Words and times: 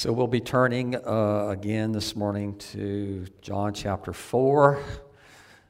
So 0.00 0.12
we'll 0.12 0.28
be 0.28 0.38
turning 0.38 0.94
uh, 0.94 1.48
again 1.48 1.90
this 1.90 2.14
morning 2.14 2.56
to 2.70 3.26
John 3.42 3.74
chapter 3.74 4.12
4, 4.12 4.80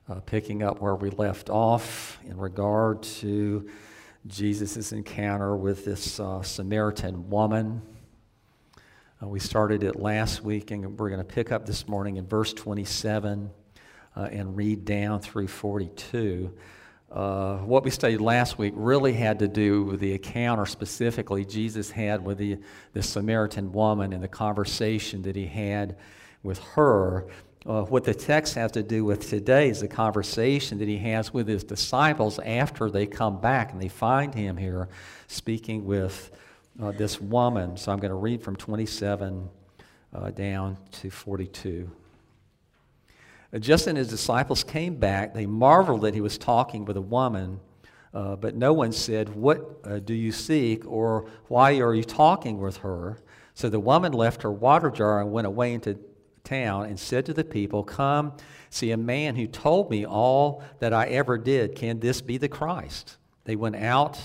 uh, 0.06 0.20
picking 0.26 0.62
up 0.62 0.82
where 0.82 0.94
we 0.94 1.08
left 1.08 1.48
off 1.48 2.18
in 2.26 2.36
regard 2.36 3.02
to 3.04 3.66
Jesus' 4.26 4.92
encounter 4.92 5.56
with 5.56 5.86
this 5.86 6.20
uh, 6.20 6.42
Samaritan 6.42 7.30
woman. 7.30 7.80
Uh, 9.22 9.28
we 9.28 9.40
started 9.40 9.82
it 9.82 9.96
last 9.96 10.44
week, 10.44 10.72
and 10.72 10.98
we're 10.98 11.08
going 11.08 11.26
to 11.26 11.34
pick 11.34 11.50
up 11.50 11.64
this 11.64 11.88
morning 11.88 12.18
in 12.18 12.26
verse 12.26 12.52
27 12.52 13.48
uh, 14.14 14.20
and 14.30 14.54
read 14.54 14.84
down 14.84 15.20
through 15.20 15.48
42. 15.48 16.52
Uh, 17.10 17.56
what 17.58 17.84
we 17.84 17.90
studied 17.90 18.20
last 18.20 18.58
week 18.58 18.74
really 18.76 19.14
had 19.14 19.38
to 19.38 19.48
do 19.48 19.82
with 19.82 20.00
the 20.00 20.12
encounter 20.12 20.66
specifically 20.66 21.42
Jesus 21.44 21.90
had 21.90 22.22
with 22.22 22.36
the, 22.36 22.58
the 22.92 23.02
Samaritan 23.02 23.72
woman 23.72 24.12
and 24.12 24.22
the 24.22 24.28
conversation 24.28 25.22
that 25.22 25.34
he 25.34 25.46
had 25.46 25.96
with 26.42 26.58
her. 26.58 27.26
Uh, 27.64 27.82
what 27.82 28.04
the 28.04 28.14
text 28.14 28.54
has 28.54 28.72
to 28.72 28.82
do 28.82 29.04
with 29.04 29.28
today 29.28 29.70
is 29.70 29.80
the 29.80 29.88
conversation 29.88 30.78
that 30.78 30.88
he 30.88 30.98
has 30.98 31.32
with 31.32 31.48
his 31.48 31.64
disciples 31.64 32.38
after 32.40 32.90
they 32.90 33.06
come 33.06 33.40
back 33.40 33.72
and 33.72 33.80
they 33.80 33.88
find 33.88 34.34
him 34.34 34.56
here 34.56 34.88
speaking 35.28 35.86
with 35.86 36.30
uh, 36.80 36.92
this 36.92 37.20
woman. 37.20 37.76
So 37.78 37.90
I'm 37.90 37.98
going 37.98 38.10
to 38.10 38.16
read 38.16 38.42
from 38.42 38.54
27 38.54 39.48
uh, 40.14 40.30
down 40.30 40.76
to 40.92 41.10
42. 41.10 41.90
Just 43.56 43.86
as 43.86 43.96
his 43.96 44.08
disciples 44.08 44.62
came 44.62 44.96
back, 44.96 45.32
they 45.32 45.46
marveled 45.46 46.02
that 46.02 46.14
he 46.14 46.20
was 46.20 46.36
talking 46.36 46.84
with 46.84 46.96
a 46.98 47.02
woman, 47.02 47.60
uh, 48.12 48.36
but 48.36 48.54
no 48.54 48.72
one 48.74 48.92
said, 48.92 49.34
What 49.34 49.80
uh, 49.84 49.98
do 50.00 50.12
you 50.12 50.32
seek, 50.32 50.86
or 50.86 51.30
why 51.48 51.78
are 51.78 51.94
you 51.94 52.04
talking 52.04 52.58
with 52.58 52.78
her? 52.78 53.18
So 53.54 53.70
the 53.70 53.80
woman 53.80 54.12
left 54.12 54.42
her 54.42 54.52
water 54.52 54.90
jar 54.90 55.20
and 55.20 55.32
went 55.32 55.46
away 55.46 55.72
into 55.72 55.98
town 56.44 56.86
and 56.86 57.00
said 57.00 57.24
to 57.26 57.34
the 57.34 57.44
people, 57.44 57.84
Come, 57.84 58.34
see 58.70 58.90
a 58.90 58.96
man 58.96 59.34
who 59.36 59.46
told 59.46 59.90
me 59.90 60.04
all 60.04 60.62
that 60.80 60.92
I 60.92 61.06
ever 61.06 61.38
did. 61.38 61.74
Can 61.74 62.00
this 62.00 62.20
be 62.20 62.36
the 62.36 62.48
Christ? 62.48 63.16
They 63.44 63.56
went 63.56 63.76
out 63.76 64.18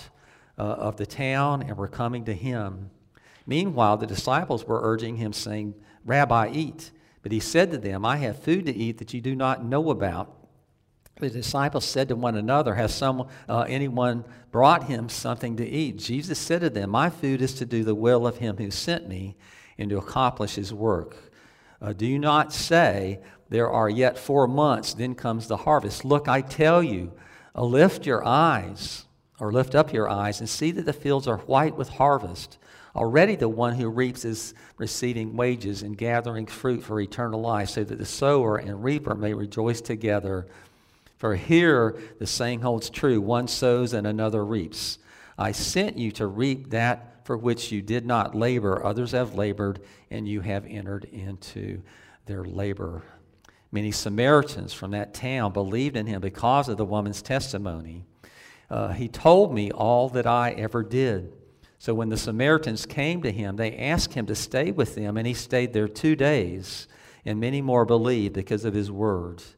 uh, 0.58 0.64
of 0.64 0.98
the 0.98 1.06
town 1.06 1.64
and 1.64 1.78
were 1.78 1.88
coming 1.88 2.26
to 2.26 2.34
him. 2.34 2.90
Meanwhile, 3.46 3.98
the 3.98 4.08
disciples 4.08 4.66
were 4.66 4.82
urging 4.84 5.16
him, 5.16 5.34
saying, 5.34 5.76
Rabbi, 6.06 6.52
eat. 6.54 6.92
But 7.24 7.32
he 7.32 7.40
said 7.40 7.72
to 7.72 7.78
them, 7.78 8.06
I 8.06 8.18
have 8.18 8.44
food 8.44 8.66
to 8.68 8.76
eat 8.76 9.00
that 9.00 9.14
you 9.14 9.22
do 9.22 9.34
not 9.34 9.66
know 9.66 9.90
about. 9.90 10.44
The 11.20 11.30
disciples 11.30 11.86
said 11.86 12.10
to 12.10 12.16
one 12.16 12.36
another, 12.36 12.76
Has 12.76 12.94
some, 12.94 13.28
uh, 13.48 13.62
anyone 13.62 14.26
brought 14.52 14.86
him 14.86 15.08
something 15.10 15.56
to 15.58 15.68
eat? 15.68 15.98
Jesus 15.98 16.38
said 16.38 16.62
to 16.62 16.70
them, 16.70 16.90
My 16.90 17.10
food 17.10 17.42
is 17.42 17.54
to 17.56 17.66
do 17.66 17.84
the 17.84 17.96
will 17.96 18.28
of 18.28 18.38
him 18.38 18.58
who 18.58 18.70
sent 18.70 19.08
me 19.08 19.36
and 19.78 19.90
to 19.90 19.98
accomplish 19.98 20.56
his 20.56 20.74
work. 20.74 21.32
Uh, 21.82 21.94
do 21.94 22.06
you 22.06 22.20
not 22.20 22.52
say, 22.52 23.20
There 23.50 23.70
are 23.70 23.90
yet 23.90 24.18
four 24.18 24.48
months, 24.48 24.94
then 24.94 25.16
comes 25.16 25.48
the 25.48 25.58
harvest? 25.58 26.04
Look, 26.04 26.28
I 26.28 26.42
tell 26.42 26.84
you, 26.84 27.14
uh, 27.56 27.64
lift 27.64 28.06
your 28.06 28.26
eyes, 28.26 29.06
or 29.40 29.54
lift 29.54 29.76
up 29.76 29.94
your 29.94 30.10
eyes, 30.10 30.40
and 30.40 30.50
see 30.50 30.72
that 30.72 30.86
the 30.86 30.94
fields 30.94 31.28
are 31.28 31.38
white 31.38 31.78
with 31.78 31.90
harvest. 31.90 32.58
Already 32.96 33.36
the 33.36 33.50
one 33.50 33.76
who 33.76 33.90
reaps 33.90 34.24
is 34.24 34.54
receiving 34.78 35.36
wages 35.36 35.82
and 35.82 35.98
gathering 35.98 36.46
fruit 36.46 36.84
for 36.84 37.00
eternal 37.00 37.42
life, 37.42 37.70
so 37.70 37.84
that 37.84 37.98
the 37.98 38.06
sower 38.06 38.58
and 38.58 38.84
reaper 38.84 39.16
may 39.16 39.34
rejoice 39.34 39.82
together. 39.82 40.46
For 41.18 41.36
here 41.36 41.98
the 42.20 42.28
saying 42.28 42.62
holds 42.62 42.90
true 42.90 43.20
one 43.20 43.48
sows 43.48 43.94
and 43.94 44.06
another 44.06 44.46
reaps. 44.46 45.00
I 45.38 45.54
sent 45.54 45.98
you 45.98 46.12
to 46.14 46.28
reap 46.28 46.70
that 46.70 47.26
for 47.26 47.38
which 47.38 47.72
you 47.72 47.82
did 47.82 48.06
not 48.06 48.36
labor, 48.36 48.86
others 48.86 49.14
have 49.14 49.34
labored, 49.34 49.80
and 50.12 50.28
you 50.28 50.42
have 50.42 50.66
entered 50.66 51.06
into 51.06 51.82
their 52.26 52.44
labor. 52.44 53.02
Many 53.72 53.92
Samaritans 53.92 54.74
from 54.74 54.92
that 54.92 55.14
town 55.14 55.52
believed 55.52 55.96
in 55.96 56.06
him 56.06 56.22
because 56.22 56.70
of 56.70 56.78
the 56.78 56.86
woman's 56.86 57.22
testimony. 57.22 58.04
Uh, 58.70 58.90
he 58.90 59.08
told 59.08 59.54
me 59.54 59.72
all 59.72 60.10
that 60.10 60.28
I 60.28 60.52
ever 60.52 60.84
did. 60.84 61.32
So 61.84 61.94
when 61.94 62.08
the 62.08 62.16
Samaritans 62.16 62.86
came 62.86 63.22
to 63.24 63.30
him, 63.30 63.58
they 63.58 63.76
asked 63.76 64.14
him 64.14 64.26
to 64.28 64.36
stay 64.36 64.72
with 64.72 64.96
them, 64.96 65.18
and 65.18 65.28
he 65.28 65.34
stayed 65.34 65.74
there 65.74 65.90
two 65.90 66.16
days, 66.16 66.88
and 67.26 67.42
many 67.42 67.62
more 67.62 67.84
believed 67.84 68.36
because 68.36 68.64
of 68.64 68.74
his 68.74 68.90
words. 68.90 69.58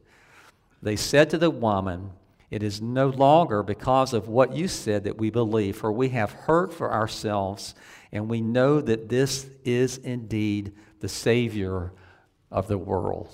They 0.82 0.96
said 0.96 1.30
to 1.30 1.38
the 1.38 1.50
woman, 1.50 2.10
It 2.50 2.64
is 2.64 2.82
no 2.82 3.10
longer 3.10 3.62
because 3.62 4.12
of 4.12 4.26
what 4.26 4.56
you 4.56 4.66
said 4.66 5.04
that 5.04 5.18
we 5.18 5.30
believe, 5.30 5.76
for 5.76 5.92
we 5.92 6.08
have 6.08 6.32
heard 6.32 6.72
for 6.72 6.92
ourselves, 6.92 7.76
and 8.10 8.28
we 8.28 8.40
know 8.40 8.80
that 8.80 9.08
this 9.08 9.48
is 9.64 9.96
indeed 9.98 10.74
the 10.98 11.08
Savior 11.08 11.92
of 12.50 12.66
the 12.66 12.76
world. 12.76 13.32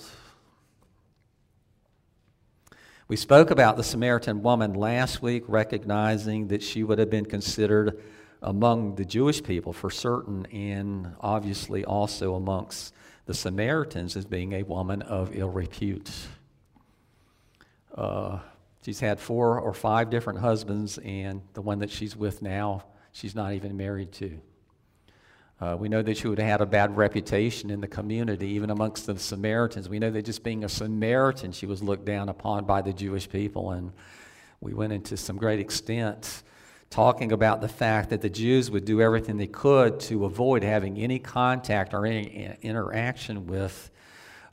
We 3.09 3.17
spoke 3.17 3.51
about 3.51 3.79
the 3.79 3.85
Samaritan 3.85 4.43
woman 4.43 4.75
last 4.75 5.23
week, 5.23 5.45
recognizing 5.49 6.49
that 6.49 6.63
she 6.63 6.83
would 6.85 6.99
have 6.99 7.09
been 7.09 7.25
considered 7.25 7.99
among 8.43 8.97
the 8.97 9.05
Jewish 9.05 9.43
people 9.43 9.73
for 9.73 9.91
certain, 9.91 10.47
and 10.47 11.15
obviously 11.21 11.85
also 11.85 12.35
amongst 12.35 12.93
the 13.27 13.35
Samaritans 13.35 14.17
as 14.17 14.25
being 14.25 14.53
a 14.53 14.65
woman 14.65 15.01
of 15.03 15.35
ill 15.35 15.49
repute. 15.49 16.11
Uh, 17.95 18.41
she's 18.85 18.99
had 18.99 19.21
four 19.21 19.61
or 19.61 19.73
five 19.73 20.11
different 20.11 20.41
husbands, 20.41 20.99
and 20.99 21.41
the 21.55 21.63
one 21.63 21.79
that 21.79 21.91
she's 21.91 22.17
with 22.17 22.43
now, 22.43 22.85
she's 23.13 23.35
not 23.35 23.53
even 23.53 23.77
married 23.77 24.11
to. 24.13 24.41
Uh, 25.61 25.77
we 25.79 25.89
know 25.89 26.03
that 26.03 26.17
she 26.17 26.27
would 26.27 26.41
have 26.41 26.49
had 26.49 26.61
a 26.61 26.67
bad 26.67 26.97
reputation 26.97 27.71
in 27.71 27.81
the 27.81 27.87
community, 27.87 28.49
even 28.49 28.71
amongst 28.71 29.07
the 29.07 29.17
Samaritans. 29.17 29.89
We 29.89 30.01
know 30.01 30.11
that 30.11 30.25
just 30.25 30.43
being 30.43 30.65
a 30.65 30.69
Samaritan, 30.69 31.53
she 31.53 31.67
was 31.67 31.81
looked 31.81 32.05
down 32.05 32.29
upon 32.29 32.65
by 32.65 32.83
the 32.83 32.93
Jewish 32.93 33.29
people, 33.29 33.71
and 33.71 33.93
we 34.61 34.75
went 34.75 34.93
into 34.93 35.17
some 35.17 35.37
great 35.37 35.61
extent 35.61 36.43
talking 36.93 37.33
about 37.33 37.63
the 37.63 37.69
fact 37.69 38.11
that 38.11 38.21
the 38.21 38.29
Jews 38.29 38.71
would 38.71 38.85
do 38.85 39.01
everything 39.01 39.39
they 39.39 39.47
could 39.47 39.99
to 40.01 40.27
avoid 40.27 40.63
having 40.63 40.99
any 40.99 41.19
contact 41.19 41.95
or 41.95 42.05
any 42.05 42.55
interaction 42.61 43.47
with 43.47 43.91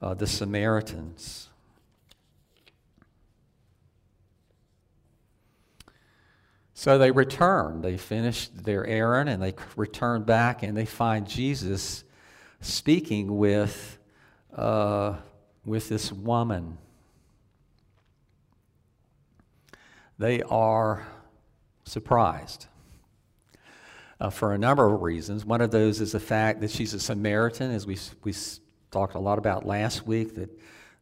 uh, 0.02 0.14
the 0.14 0.26
Samaritans. 0.26 1.50
So 6.74 6.98
they 6.98 7.12
return. 7.12 7.82
They 7.82 7.98
finished 7.98 8.64
their 8.64 8.88
errand 8.88 9.30
and 9.30 9.44
they 9.44 9.54
return 9.76 10.24
back 10.24 10.64
and 10.64 10.78
they 10.78 10.86
find 10.86 11.28
Jesus 11.28 12.06
speaking 12.62 13.38
with, 13.38 14.00
uh, 14.56 15.16
with 15.66 15.90
this 15.90 16.10
woman. 16.10 16.78
They 20.18 20.42
are 20.44 21.06
surprised 21.90 22.68
uh, 24.20 24.30
for 24.30 24.54
a 24.54 24.58
number 24.58 24.86
of 24.86 25.02
reasons. 25.02 25.46
One 25.46 25.62
of 25.62 25.72
those 25.72 26.02
is 26.02 26.12
the 26.12 26.20
fact 26.20 26.62
that 26.62 26.72
she's 26.72 26.94
a 26.94 27.00
Samaritan, 27.00 27.72
as 27.72 27.86
we, 27.86 27.98
we 28.24 28.34
talked 28.92 29.16
a 29.16 29.20
lot 29.20 29.38
about 29.38 29.66
last 29.66 30.06
week, 30.06 30.36
that 30.36 30.50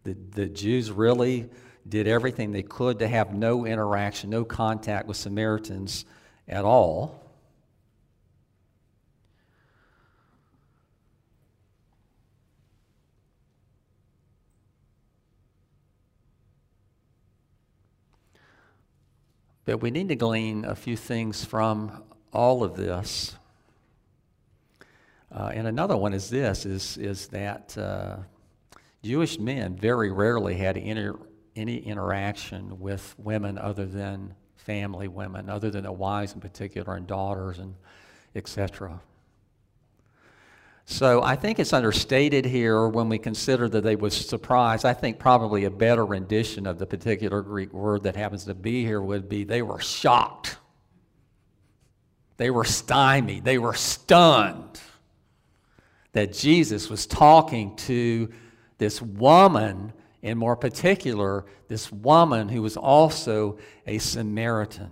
the, 0.03 0.15
the 0.31 0.47
Jews 0.47 0.91
really 0.91 1.49
did 1.87 2.07
everything 2.07 2.51
they 2.51 2.63
could 2.63 2.99
to 2.99 3.07
have 3.07 3.33
no 3.33 3.65
interaction, 3.65 4.29
no 4.29 4.43
contact 4.43 5.07
with 5.07 5.17
Samaritans 5.17 6.05
at 6.47 6.65
all. 6.65 7.26
But 19.67 19.81
we 19.81 19.91
need 19.91 20.07
to 20.07 20.15
glean 20.15 20.63
a 20.63 20.75
few 20.75 20.95
things 20.95 21.43
from 21.43 22.01
all 22.31 22.63
of 22.63 22.77
this. 22.77 23.35
Uh, 25.29 25.51
and 25.53 25.67
another 25.67 25.97
one 25.97 26.13
is 26.13 26.29
this, 26.29 26.65
is, 26.65 26.95
is 26.95 27.27
that 27.27 27.77
uh, 27.77 28.15
Jewish 29.03 29.37
men 29.37 29.75
very 29.75 30.09
rarely 30.09 30.55
had 30.55 30.77
any, 30.77 31.09
any 31.57 31.79
interaction 31.79 32.79
with 32.79 33.13
women 33.17 33.57
other 33.57 33.85
than 33.85 34.35
family 34.55 35.09
women, 35.09 35.49
other 35.49 35.69
than 35.69 35.83
their 35.83 35.91
wives 35.91 36.33
in 36.33 36.39
particular 36.39 36.95
and 36.95 37.05
daughters 37.05 37.59
and 37.59 37.75
etc. 38.35 39.01
So 40.89 41.21
I 41.21 41.35
think 41.35 41.59
it's 41.59 41.73
understated 41.73 42.45
here 42.45 42.87
when 42.87 43.09
we 43.09 43.19
consider 43.19 43.67
that 43.67 43.81
they 43.81 43.97
was 43.97 44.15
surprised. 44.15 44.85
I 44.85 44.93
think 44.93 45.19
probably 45.19 45.65
a 45.65 45.69
better 45.69 46.05
rendition 46.05 46.65
of 46.65 46.79
the 46.79 46.87
particular 46.87 47.41
Greek 47.41 47.73
word 47.73 48.03
that 48.03 48.15
happens 48.15 48.45
to 48.45 48.53
be 48.53 48.85
here 48.85 49.01
would 49.01 49.27
be 49.27 49.43
they 49.43 49.61
were 49.61 49.81
shocked. 49.81 50.57
They 52.37 52.49
were 52.49 52.63
stymied. 52.63 53.43
They 53.43 53.57
were 53.57 53.73
stunned 53.73 54.79
that 56.13 56.31
Jesus 56.31 56.89
was 56.89 57.05
talking 57.05 57.75
to 57.75 58.31
this 58.77 59.01
woman, 59.01 59.91
and 60.23 60.39
more 60.39 60.55
particular, 60.55 61.45
this 61.67 61.91
woman 61.91 62.47
who 62.47 62.61
was 62.61 62.77
also 62.77 63.57
a 63.85 63.97
Samaritan. 63.97 64.91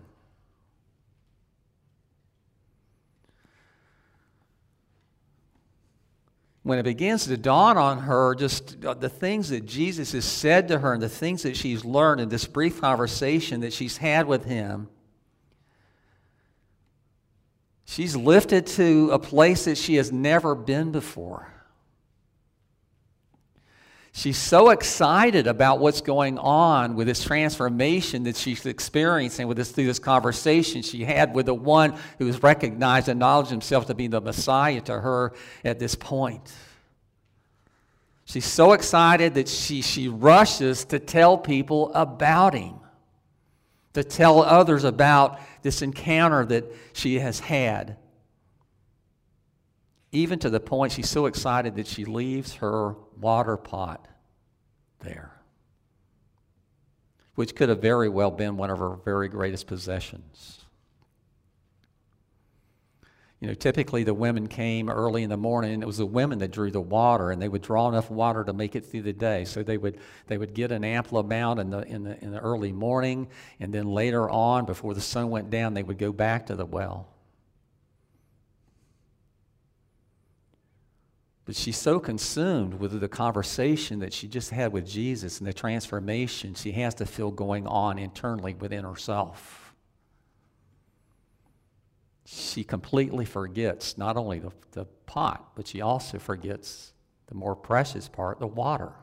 When 6.65 6.79
it 6.79 6.83
begins 6.83 7.27
to 7.27 7.38
dawn 7.38 7.77
on 7.77 8.00
her 8.00 8.33
just 8.33 8.83
uh, 8.83 8.95
the 8.95 9.07
things 9.07 9.50
that 9.50 9.67
Jesus 9.67 10.13
has 10.13 10.25
said 10.25 10.67
to 10.69 10.79
her 10.79 10.94
and 10.94 11.01
the 11.01 11.07
things 11.07 11.44
that 11.44 11.56
she's 11.56 11.85
learned 11.85 12.19
in 12.19 12.27
this 12.27 12.47
brief 12.47 12.81
conversation 12.81 13.62
that 13.62 13.71
she's 13.71 13.97
had 13.97 14.25
with 14.25 14.45
him, 14.45 14.89
she's 17.85 18.15
lifted 18.15 18.65
to 18.65 19.12
a 19.12 19.19
place 19.19 19.65
that 19.65 19.77
she 19.77 19.97
has 19.97 20.12
never 20.12 20.56
been 20.56 20.91
before. 20.91 21.54
She's 24.17 24.38
so 24.38 24.69
excited 24.69 25.45
about 25.45 25.79
what's 25.79 26.00
going 26.00 26.38
on 26.38 26.95
with 26.95 27.06
this 27.06 27.21
transformation 27.21 28.23
that 28.23 28.38
she's 28.38 28.65
experiencing 28.65 29.45
with 29.45 29.57
this 29.57 29.71
through 29.71 29.88
this 29.88 30.00
conversation 30.00 30.83
she 30.83 31.03
had 31.03 31.35
with 31.35 31.47
the 31.47 31.53
one 31.53 32.00
who 32.17 32.25
has 32.27 32.41
recognized 32.41 33.09
and 33.09 33.17
acknowledged 33.17 33.50
himself 33.50 33.88
to 33.88 33.94
be 33.94 34.07
the 34.07 34.21
Messiah 34.21 34.79
to 34.79 35.01
her 35.01 35.33
at 35.65 35.79
this 35.79 35.95
point. 35.95 36.53
She's 38.23 38.45
so 38.45 38.71
excited 38.71 39.33
that 39.33 39.50
she, 39.50 39.81
she 39.81 40.07
rushes 40.07 40.85
to 40.85 41.00
tell 41.00 41.38
people 41.38 41.94
about 41.94 42.53
him, 42.53 42.75
to 43.95 44.03
tell 44.06 44.41
others 44.41 44.85
about 44.85 45.41
this 45.62 45.81
encounter 45.81 46.45
that 46.45 46.63
she 46.94 47.19
has 47.19 47.41
had. 47.41 47.97
Even 50.15 50.39
to 50.39 50.50
the 50.50 50.62
point 50.62 50.94
she's 50.94 51.09
so 51.09 51.25
excited 51.25 51.75
that 51.75 51.88
she 51.88 52.06
leaves 52.06 52.53
her 52.56 52.95
water 53.19 53.57
pot 53.57 54.07
there, 55.01 55.33
which 57.35 57.53
could 57.53 57.67
have 57.67 57.81
very 57.81 58.07
well 58.07 58.31
been 58.31 58.56
one 58.56 58.69
of 58.69 58.79
her 58.79 58.95
very 59.03 59.27
greatest 59.27 59.67
possessions. 59.67 60.62
You 63.41 63.50
know, 63.50 63.56
typically 63.56 64.06
the 64.06 64.13
women 64.13 64.47
came 64.47 64.89
early 64.89 65.21
in 65.21 65.29
the 65.29 65.35
morning, 65.35 65.73
and 65.73 65.83
it 65.83 65.85
was 65.85 65.97
the 65.97 66.06
women 66.06 66.39
that 66.39 66.51
drew 66.51 66.71
the 66.71 66.79
water, 66.79 67.31
and 67.31 67.41
they 67.41 67.50
would 67.50 67.62
draw 67.62 67.89
enough 67.89 68.09
water 68.09 68.45
to 68.45 68.53
make 68.53 68.77
it 68.77 68.85
through 68.85 69.01
the 69.01 69.12
day. 69.12 69.44
So 69.44 69.63
they 69.63 69.77
would 69.77 70.00
they 70.27 70.38
would 70.38 70.53
get 70.53 70.71
an 70.71 70.85
ample 70.85 71.17
amount 71.17 71.59
in 71.59 71.71
the 71.71 71.81
in 71.81 72.03
the 72.06 72.23
in 72.23 72.31
the 72.31 72.39
early 72.39 72.71
morning, 72.71 73.27
and 73.59 73.73
then 73.73 73.88
later 73.88 74.29
on, 74.29 74.65
before 74.65 74.94
the 74.94 75.01
sun 75.01 75.29
went 75.29 75.50
down, 75.50 75.73
they 75.73 75.83
would 75.83 75.97
go 75.97 76.13
back 76.13 76.45
to 76.45 76.56
the 76.56 76.65
well. 76.65 77.09
But 81.45 81.56
she's 81.56 81.77
so 81.77 82.00
consumed 82.00 82.75
with 82.75 83.00
the 83.00 83.07
conversation 83.07 84.00
that 84.00 84.13
she 84.13 84.27
just 84.27 84.50
had 84.50 84.74
with 84.74 84.88
Jesus 84.88 85.39
and 85.39 85.47
the 85.47 85.53
transformation 85.53 86.56
she 86.56 86.71
has 86.74 86.95
to 86.95 87.06
feel 87.06 87.30
going 87.30 87.68
on 87.68 88.00
internally 88.00 88.56
within 88.56 88.83
herself. 88.83 89.74
She 92.25 92.63
completely 92.63 93.25
forgets 93.25 93.95
not 93.95 94.18
only 94.18 94.39
the, 94.39 94.51
the 94.71 94.86
pot, 95.06 95.51
but 95.56 95.68
she 95.68 95.81
also 95.81 96.18
forgets 96.18 96.94
the 97.27 97.36
more 97.36 97.56
precious 97.56 98.09
part, 98.09 98.39
the 98.39 98.48
water. 98.48 98.94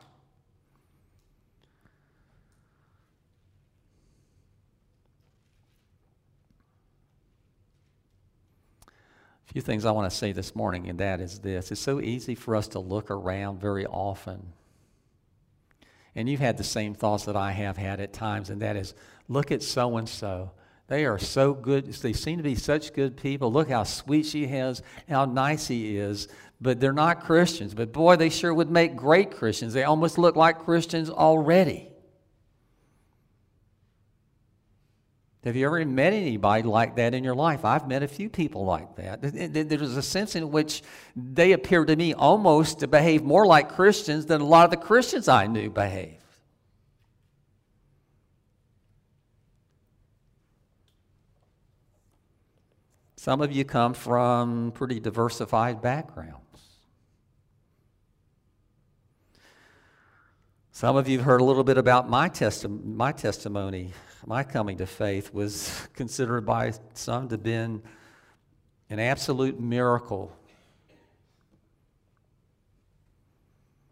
Few 9.53 9.61
things 9.61 9.85
I 9.85 9.91
want 9.91 10.09
to 10.09 10.17
say 10.17 10.31
this 10.31 10.55
morning, 10.55 10.89
and 10.89 10.99
that 10.99 11.21
is 11.21 11.37
this. 11.37 11.71
It's 11.71 11.79
so 11.79 12.01
easy 12.01 12.33
for 12.33 12.55
us 12.55 12.67
to 12.69 12.79
look 12.79 13.11
around 13.11 13.61
very 13.61 13.85
often. 13.85 14.51
And 16.15 16.27
you've 16.27 16.39
had 16.39 16.57
the 16.57 16.63
same 16.63 16.95
thoughts 16.95 17.25
that 17.25 17.35
I 17.35 17.51
have 17.51 17.77
had 17.77 17.99
at 17.99 18.13
times, 18.13 18.49
and 18.49 18.63
that 18.63 18.75
is 18.75 18.95
look 19.27 19.51
at 19.51 19.61
so 19.61 19.97
and 19.97 20.09
so. 20.09 20.51
They 20.87 21.05
are 21.05 21.19
so 21.19 21.53
good. 21.53 21.85
They 21.85 22.13
seem 22.13 22.37
to 22.37 22.43
be 22.43 22.55
such 22.55 22.93
good 22.93 23.15
people. 23.15 23.51
Look 23.51 23.69
how 23.69 23.83
sweet 23.83 24.25
she 24.25 24.45
is, 24.45 24.81
how 25.07 25.25
nice 25.25 25.67
he 25.67 25.97
is. 25.97 26.27
But 26.59 26.79
they're 26.79 26.91
not 26.91 27.23
Christians. 27.23 27.75
But 27.75 27.93
boy, 27.93 28.15
they 28.15 28.29
sure 28.29 28.55
would 28.55 28.71
make 28.71 28.95
great 28.95 29.29
Christians. 29.29 29.73
They 29.73 29.83
almost 29.83 30.17
look 30.17 30.35
like 30.35 30.65
Christians 30.65 31.11
already. 31.11 31.92
Have 35.43 35.57
you 35.57 35.65
ever 35.65 35.83
met 35.85 36.13
anybody 36.13 36.63
like 36.63 36.95
that 36.95 37.13
in 37.13 37.23
your 37.23 37.35
life? 37.35 37.65
I've 37.65 37.85
met 37.85 38.01
a 38.01 38.07
few 38.07 38.29
people 38.29 38.63
like 38.63 38.95
that. 38.95 39.21
There's 39.21 39.97
a 39.97 40.01
sense 40.01 40.37
in 40.37 40.51
which 40.51 40.83
they 41.17 41.51
appear 41.51 41.83
to 41.83 41.95
me 41.97 42.13
almost 42.13 42.79
to 42.79 42.87
behave 42.87 43.23
more 43.23 43.45
like 43.45 43.73
Christians 43.73 44.25
than 44.25 44.39
a 44.39 44.45
lot 44.45 44.63
of 44.63 44.71
the 44.71 44.77
Christians 44.77 45.27
I 45.27 45.47
knew 45.47 45.69
behaved. 45.69 46.23
Some 53.17 53.41
of 53.41 53.51
you 53.51 53.65
come 53.65 53.93
from 53.93 54.71
pretty 54.71 55.01
diversified 55.01 55.81
backgrounds. 55.81 56.39
Some 60.71 60.95
of 60.95 61.07
you 61.09 61.17
have 61.17 61.25
heard 61.25 61.41
a 61.41 61.43
little 61.43 61.63
bit 61.63 61.77
about 61.77 62.09
my, 62.09 62.29
testi- 62.29 62.83
my 62.83 63.11
testimony 63.11 63.93
my 64.25 64.43
coming 64.43 64.77
to 64.77 64.85
faith 64.85 65.33
was 65.33 65.87
considered 65.93 66.45
by 66.45 66.73
some 66.93 67.27
to 67.29 67.33
have 67.33 67.43
been 67.43 67.81
an 68.89 68.99
absolute 68.99 69.59
miracle. 69.59 70.31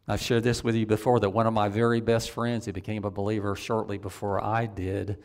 I've 0.07 0.21
shared 0.21 0.43
this 0.43 0.63
with 0.63 0.75
you 0.75 0.85
before 0.85 1.19
that 1.21 1.29
one 1.29 1.47
of 1.47 1.53
my 1.53 1.69
very 1.69 2.01
best 2.01 2.31
friends, 2.31 2.65
who 2.65 2.73
became 2.73 3.05
a 3.05 3.11
believer 3.11 3.55
shortly 3.55 3.97
before 3.97 4.43
I 4.43 4.65
did, 4.65 5.17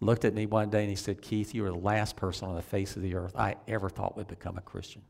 looked 0.00 0.24
at 0.24 0.34
me 0.34 0.46
one 0.46 0.70
day 0.70 0.80
and 0.80 0.90
he 0.90 0.96
said, 0.96 1.20
Keith, 1.20 1.54
you 1.54 1.64
are 1.66 1.70
the 1.70 1.76
last 1.76 2.16
person 2.16 2.48
on 2.48 2.54
the 2.54 2.62
face 2.62 2.96
of 2.96 3.02
the 3.02 3.14
earth 3.14 3.36
I 3.36 3.56
ever 3.68 3.88
thought 3.88 4.16
would 4.16 4.28
become 4.28 4.56
a 4.56 4.62
Christian. 4.62 5.02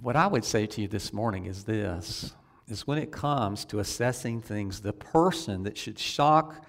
What 0.00 0.16
I 0.16 0.26
would 0.26 0.44
say 0.44 0.66
to 0.66 0.82
you 0.82 0.88
this 0.88 1.12
morning 1.12 1.46
is 1.46 1.64
this 1.64 2.34
is 2.68 2.86
when 2.86 2.98
it 2.98 3.12
comes 3.12 3.64
to 3.66 3.78
assessing 3.78 4.40
things, 4.40 4.80
the 4.80 4.92
person 4.92 5.64
that 5.64 5.76
should 5.76 5.98
shock 5.98 6.64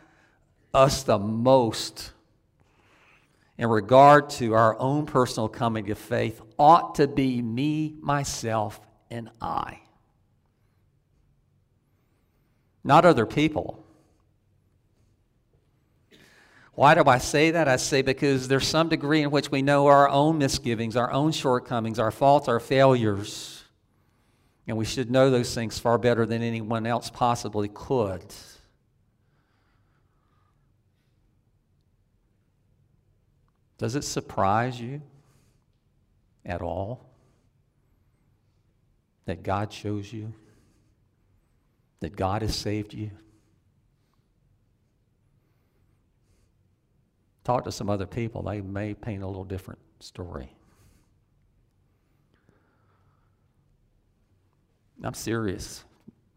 us 0.73 1.03
the 1.03 1.17
most 1.17 2.11
in 3.57 3.69
regard 3.69 4.29
to 4.29 4.53
our 4.53 4.77
own 4.79 5.05
personal 5.05 5.47
coming 5.47 5.85
to 5.85 5.95
faith 5.95 6.41
ought 6.59 6.95
to 6.95 7.07
be 7.07 7.41
me, 7.41 7.95
myself, 8.01 8.81
and 9.09 9.29
I. 9.39 9.79
Not 12.83 13.05
other 13.05 13.25
people. 13.25 13.84
Why 16.75 16.93
do 16.93 17.03
I 17.05 17.19
say 17.19 17.51
that? 17.51 17.69
I 17.69 17.77
say 17.77 18.01
because 18.01 18.49
there's 18.49 18.67
some 18.67 18.89
degree 18.89 19.21
in 19.21 19.31
which 19.31 19.49
we 19.49 19.61
know 19.61 19.87
our 19.87 20.09
own 20.09 20.37
misgivings, 20.37 20.97
our 20.97 21.09
own 21.09 21.31
shortcomings, 21.31 21.99
our 21.99 22.11
faults, 22.11 22.49
our 22.49 22.59
failures. 22.59 23.63
And 24.67 24.75
we 24.75 24.83
should 24.83 25.09
know 25.09 25.29
those 25.29 25.55
things 25.55 25.79
far 25.79 25.97
better 25.97 26.25
than 26.25 26.41
anyone 26.41 26.85
else 26.85 27.09
possibly 27.09 27.69
could. 27.69 28.25
Does 33.77 33.95
it 33.95 34.03
surprise 34.03 34.79
you 34.79 35.01
at 36.45 36.61
all 36.61 37.05
that 39.25 39.43
God 39.43 39.71
shows 39.71 40.11
you? 40.11 40.33
That 42.01 42.15
God 42.15 42.41
has 42.41 42.55
saved 42.55 42.93
you? 42.93 43.11
Talk 47.45 47.63
to 47.65 47.71
some 47.71 47.89
other 47.91 48.07
people, 48.07 48.41
they 48.41 48.59
may 48.59 48.95
paint 48.95 49.21
a 49.23 49.27
little 49.27 49.45
different 49.45 49.79
story. 49.99 50.51
I'm 55.03 55.13
serious. 55.13 55.85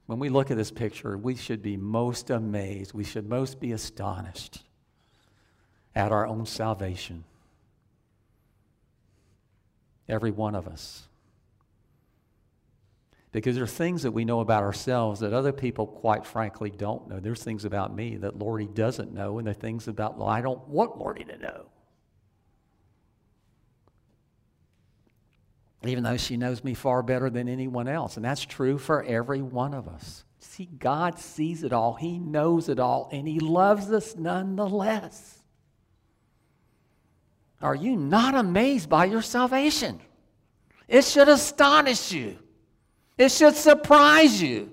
When 0.06 0.18
we 0.18 0.28
look 0.28 0.50
at 0.50 0.58
this 0.58 0.70
picture, 0.70 1.16
we 1.16 1.34
should 1.34 1.62
be 1.62 1.78
most 1.78 2.28
amazed. 2.28 2.92
We 2.92 3.04
should 3.04 3.28
most 3.28 3.58
be 3.58 3.72
astonished 3.72 4.62
at 5.94 6.12
our 6.12 6.26
own 6.26 6.44
salvation. 6.44 7.24
Every 10.08 10.30
one 10.30 10.54
of 10.54 10.68
us. 10.68 11.08
Because 13.30 13.56
there 13.56 13.64
are 13.64 13.66
things 13.66 14.02
that 14.04 14.12
we 14.12 14.24
know 14.24 14.40
about 14.40 14.62
ourselves 14.62 15.20
that 15.20 15.34
other 15.34 15.52
people, 15.52 15.86
quite 15.86 16.24
frankly, 16.24 16.70
don't 16.70 17.08
know. 17.08 17.20
There's 17.20 17.42
things 17.42 17.64
about 17.66 17.94
me 17.94 18.16
that 18.16 18.38
Lordy 18.38 18.66
doesn't 18.66 19.12
know, 19.12 19.38
and 19.38 19.46
there 19.46 19.52
are 19.52 19.54
things 19.54 19.86
about, 19.86 20.16
well, 20.16 20.28
I 20.28 20.40
don't 20.40 20.66
want 20.66 20.98
Lordy 20.98 21.24
to 21.24 21.36
know. 21.36 21.66
Even 25.84 26.04
though 26.04 26.16
she 26.16 26.36
knows 26.36 26.64
me 26.64 26.74
far 26.74 27.02
better 27.02 27.28
than 27.28 27.48
anyone 27.48 27.86
else. 27.86 28.16
And 28.16 28.24
that's 28.24 28.44
true 28.44 28.78
for 28.78 29.04
every 29.04 29.42
one 29.42 29.74
of 29.74 29.86
us. 29.88 30.24
See, 30.40 30.66
God 30.66 31.18
sees 31.18 31.62
it 31.62 31.72
all, 31.72 31.94
He 31.94 32.18
knows 32.18 32.68
it 32.68 32.80
all, 32.80 33.08
and 33.12 33.28
He 33.28 33.40
loves 33.40 33.92
us 33.92 34.16
nonetheless. 34.16 35.38
Are 37.60 37.74
you 37.74 37.96
not 37.96 38.34
amazed 38.34 38.88
by 38.88 39.04
your 39.04 39.22
salvation? 39.22 40.00
It 40.86 41.04
should 41.04 41.28
astonish 41.28 42.10
you. 42.12 42.38
It 43.18 43.32
should 43.32 43.56
surprise 43.56 44.40
you. 44.40 44.70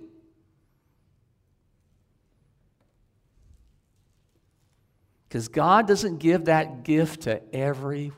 Because 5.28 5.48
God 5.48 5.88
doesn't 5.88 6.20
give 6.20 6.46
that 6.46 6.84
gift 6.84 7.24
to 7.24 7.42
everyone. 7.54 8.14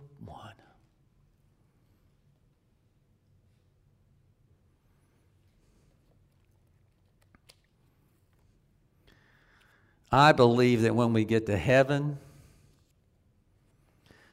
I 10.11 10.31
believe 10.31 10.83
that 10.83 10.95
when 10.95 11.13
we 11.13 11.25
get 11.25 11.47
to 11.47 11.57
heaven, 11.57 12.17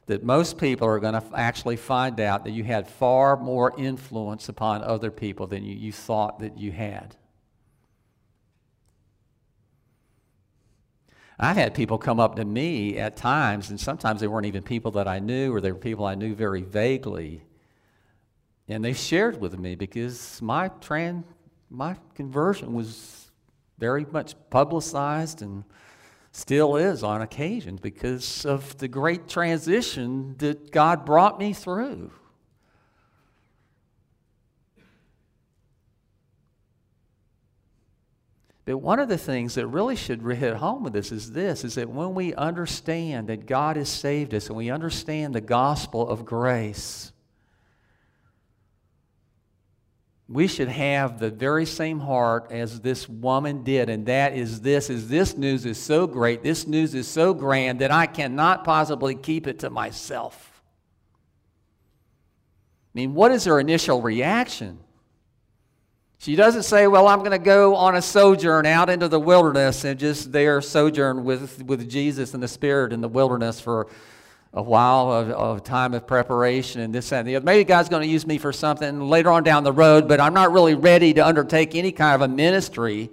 that 0.07 0.23
most 0.23 0.57
people 0.57 0.87
are 0.87 0.99
going 0.99 1.13
to 1.13 1.23
actually 1.33 1.77
find 1.77 2.19
out 2.19 2.43
that 2.43 2.51
you 2.51 2.63
had 2.63 2.87
far 2.87 3.35
more 3.37 3.73
influence 3.77 4.49
upon 4.49 4.83
other 4.83 5.09
people 5.09 5.47
than 5.47 5.63
you, 5.63 5.75
you 5.75 5.91
thought 5.91 6.39
that 6.39 6.57
you 6.57 6.71
had. 6.71 7.15
I've 11.37 11.57
had 11.57 11.73
people 11.73 11.97
come 11.97 12.19
up 12.19 12.35
to 12.35 12.45
me 12.45 12.97
at 12.97 13.17
times, 13.17 13.69
and 13.69 13.79
sometimes 13.79 14.21
they 14.21 14.27
weren't 14.27 14.45
even 14.45 14.63
people 14.63 14.91
that 14.91 15.07
I 15.07 15.19
knew, 15.19 15.53
or 15.53 15.59
they 15.59 15.71
were 15.71 15.77
people 15.77 16.05
I 16.05 16.15
knew 16.15 16.33
very 16.33 16.61
vaguely. 16.61 17.43
And 18.69 18.83
they 18.83 18.93
shared 18.93 19.41
with 19.41 19.57
me 19.59 19.75
because 19.75 20.41
my 20.41 20.69
trans, 20.69 21.25
my 21.69 21.97
conversion 22.13 22.73
was 22.73 23.31
very 23.77 24.05
much 24.05 24.35
publicized 24.49 25.41
and 25.41 25.65
still 26.35 26.75
is 26.75 27.01
on 27.01 27.21
occasions 27.21 27.79
because 27.79 28.45
of 28.45 28.77
the 28.77 28.89
great 28.89 29.25
transition 29.29 30.35
that 30.39 30.69
God 30.69 31.05
brought 31.05 31.39
me 31.39 31.53
through. 31.53 32.11
But 38.65 38.79
one 38.79 38.99
of 38.99 39.07
the 39.07 39.17
things 39.17 39.55
that 39.55 39.67
really 39.67 39.95
should 39.95 40.21
hit 40.21 40.57
home 40.57 40.83
with 40.83 40.91
this 40.91 41.13
is 41.13 41.31
this 41.31 41.63
is 41.63 41.75
that 41.75 41.89
when 41.89 42.13
we 42.13 42.33
understand 42.33 43.29
that 43.29 43.45
God 43.45 43.77
has 43.77 43.87
saved 43.87 44.33
us 44.33 44.47
and 44.47 44.57
we 44.57 44.69
understand 44.69 45.33
the 45.33 45.41
gospel 45.41 46.05
of 46.05 46.25
grace, 46.25 47.13
we 50.27 50.47
should 50.47 50.69
have 50.69 51.19
the 51.19 51.29
very 51.29 51.65
same 51.65 51.99
heart 51.99 52.51
as 52.51 52.81
this 52.81 53.07
woman 53.07 53.63
did 53.63 53.89
and 53.89 54.07
that 54.07 54.33
is 54.33 54.61
this 54.61 54.89
is 54.89 55.07
this 55.07 55.37
news 55.37 55.65
is 55.65 55.77
so 55.77 56.07
great 56.07 56.41
this 56.41 56.65
news 56.65 56.95
is 56.95 57.07
so 57.07 57.33
grand 57.33 57.79
that 57.79 57.91
i 57.91 58.07
cannot 58.07 58.63
possibly 58.63 59.13
keep 59.13 59.45
it 59.47 59.59
to 59.59 59.69
myself. 59.69 60.63
I 62.95 62.99
mean 62.99 63.13
what 63.13 63.31
is 63.31 63.45
her 63.45 63.59
initial 63.59 64.01
reaction? 64.01 64.79
She 66.17 66.35
doesn't 66.35 66.63
say, 66.63 66.87
Well, 66.87 67.07
I'm 67.07 67.19
going 67.19 67.31
to 67.31 67.37
go 67.37 67.75
on 67.75 67.95
a 67.95 68.01
sojourn 68.01 68.65
out 68.65 68.89
into 68.89 69.07
the 69.07 69.19
wilderness 69.19 69.83
and 69.83 69.99
just 69.99 70.31
there 70.31 70.59
sojourn 70.59 71.23
with, 71.23 71.61
with 71.63 71.87
Jesus 71.87 72.33
and 72.33 72.41
the 72.41 72.47
Spirit 72.47 72.93
in 72.93 73.01
the 73.01 73.07
wilderness 73.07 73.59
for 73.59 73.85
a 74.53 74.61
while 74.61 75.11
of, 75.11 75.29
of 75.29 75.63
time 75.63 75.93
of 75.93 76.07
preparation 76.07 76.81
and 76.81 76.95
this 76.95 77.11
and 77.11 77.27
the 77.27 77.35
other. 77.35 77.45
Maybe 77.45 77.63
God's 77.63 77.89
going 77.89 78.03
to 78.03 78.07
use 78.07 78.25
me 78.25 78.37
for 78.37 78.53
something 78.53 79.01
later 79.01 79.29
on 79.29 79.43
down 79.43 79.63
the 79.63 79.73
road, 79.73 80.07
but 80.07 80.21
I'm 80.21 80.33
not 80.33 80.51
really 80.51 80.75
ready 80.75 81.13
to 81.13 81.25
undertake 81.25 81.75
any 81.75 81.91
kind 81.91 82.15
of 82.15 82.21
a 82.21 82.33
ministry 82.33 83.09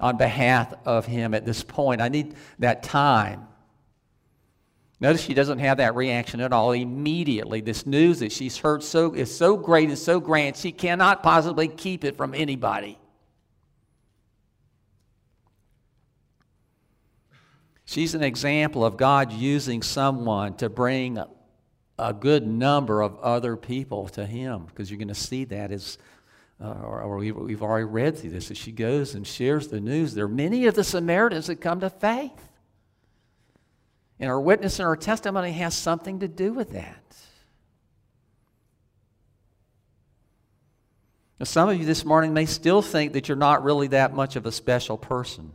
on 0.00 0.16
behalf 0.16 0.72
of 0.84 1.06
Him 1.06 1.34
at 1.34 1.44
this 1.44 1.62
point. 1.62 2.00
I 2.00 2.08
need 2.08 2.34
that 2.58 2.82
time. 2.82 3.46
Notice 4.98 5.20
she 5.20 5.34
doesn't 5.34 5.58
have 5.58 5.76
that 5.76 5.94
reaction 5.94 6.40
at 6.40 6.52
all. 6.52 6.72
Immediately, 6.72 7.60
this 7.60 7.84
news 7.84 8.20
that 8.20 8.32
she's 8.32 8.56
heard 8.56 8.82
so, 8.82 9.12
is 9.12 9.34
so 9.34 9.56
great 9.56 9.90
and 9.90 9.98
so 9.98 10.20
grand, 10.20 10.56
she 10.56 10.72
cannot 10.72 11.22
possibly 11.22 11.68
keep 11.68 12.04
it 12.04 12.16
from 12.16 12.34
anybody. 12.34 12.98
She's 17.86 18.14
an 18.14 18.22
example 18.22 18.84
of 18.84 18.96
God 18.96 19.32
using 19.32 19.80
someone 19.80 20.54
to 20.56 20.68
bring 20.68 21.22
a 21.98 22.12
good 22.12 22.46
number 22.46 23.00
of 23.00 23.16
other 23.20 23.56
people 23.56 24.08
to 24.08 24.26
Him, 24.26 24.66
because 24.66 24.90
you're 24.90 24.98
going 24.98 25.08
to 25.08 25.14
see 25.14 25.44
that 25.44 25.70
as, 25.70 25.96
uh, 26.60 26.66
or, 26.66 27.00
or 27.02 27.16
we've, 27.16 27.62
already 27.62 27.84
read 27.84 28.18
through 28.18 28.30
this, 28.30 28.50
as 28.50 28.58
she 28.58 28.72
goes 28.72 29.14
and 29.14 29.24
shares 29.24 29.68
the 29.68 29.80
news. 29.80 30.14
There 30.14 30.24
are 30.24 30.28
many 30.28 30.66
of 30.66 30.74
the 30.74 30.84
Samaritans 30.84 31.46
that 31.46 31.56
come 31.56 31.80
to 31.80 31.88
faith. 31.88 32.32
And 34.18 34.28
our 34.28 34.40
witness 34.40 34.78
and 34.80 34.86
our 34.88 34.96
testimony 34.96 35.52
has 35.52 35.74
something 35.74 36.20
to 36.20 36.28
do 36.28 36.52
with 36.52 36.72
that. 36.72 37.16
Now, 41.38 41.44
some 41.44 41.68
of 41.68 41.78
you 41.78 41.84
this 41.84 42.04
morning 42.04 42.34
may 42.34 42.46
still 42.46 42.82
think 42.82 43.12
that 43.12 43.28
you're 43.28 43.36
not 43.36 43.62
really 43.62 43.88
that 43.88 44.12
much 44.12 44.36
of 44.36 44.44
a 44.44 44.52
special 44.52 44.98
person. 44.98 45.52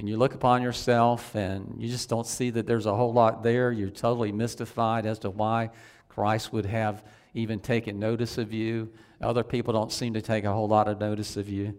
And 0.00 0.08
you 0.08 0.16
look 0.16 0.34
upon 0.34 0.62
yourself 0.62 1.34
and 1.34 1.74
you 1.76 1.86
just 1.86 2.08
don't 2.08 2.26
see 2.26 2.48
that 2.48 2.66
there's 2.66 2.86
a 2.86 2.94
whole 2.94 3.12
lot 3.12 3.42
there. 3.42 3.70
You're 3.70 3.90
totally 3.90 4.32
mystified 4.32 5.04
as 5.04 5.18
to 5.18 5.28
why 5.28 5.68
Christ 6.08 6.54
would 6.54 6.64
have 6.64 7.04
even 7.34 7.60
taken 7.60 7.98
notice 7.98 8.38
of 8.38 8.50
you. 8.50 8.90
Other 9.20 9.44
people 9.44 9.74
don't 9.74 9.92
seem 9.92 10.14
to 10.14 10.22
take 10.22 10.44
a 10.44 10.52
whole 10.54 10.68
lot 10.68 10.88
of 10.88 10.98
notice 11.00 11.36
of 11.36 11.50
you, 11.50 11.78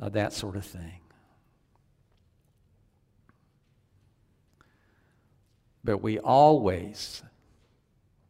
uh, 0.00 0.08
that 0.08 0.32
sort 0.32 0.56
of 0.56 0.64
thing. 0.64 1.00
But 5.84 5.98
we 5.98 6.18
always, 6.18 7.22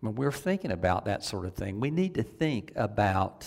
when 0.00 0.16
we're 0.16 0.33
thinking 0.33 0.73
about 0.73 1.04
that 1.04 1.23
sort 1.23 1.47
of 1.47 1.54
thing, 1.54 1.78
we 1.78 1.92
need 1.92 2.16
to 2.16 2.25
think 2.25 2.73
about 2.75 3.47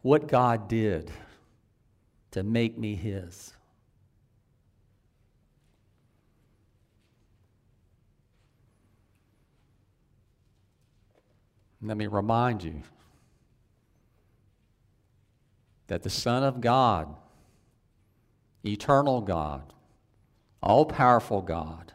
what 0.00 0.26
God 0.26 0.66
did 0.66 1.12
to 2.32 2.42
make 2.42 2.76
me 2.76 2.96
His. 2.96 3.52
Let 11.82 11.96
me 11.96 12.06
remind 12.06 12.62
you 12.62 12.82
that 15.88 16.04
the 16.04 16.10
Son 16.10 16.44
of 16.44 16.60
God, 16.60 17.12
eternal 18.64 19.20
God, 19.20 19.72
all 20.62 20.86
powerful 20.86 21.42
God, 21.42 21.92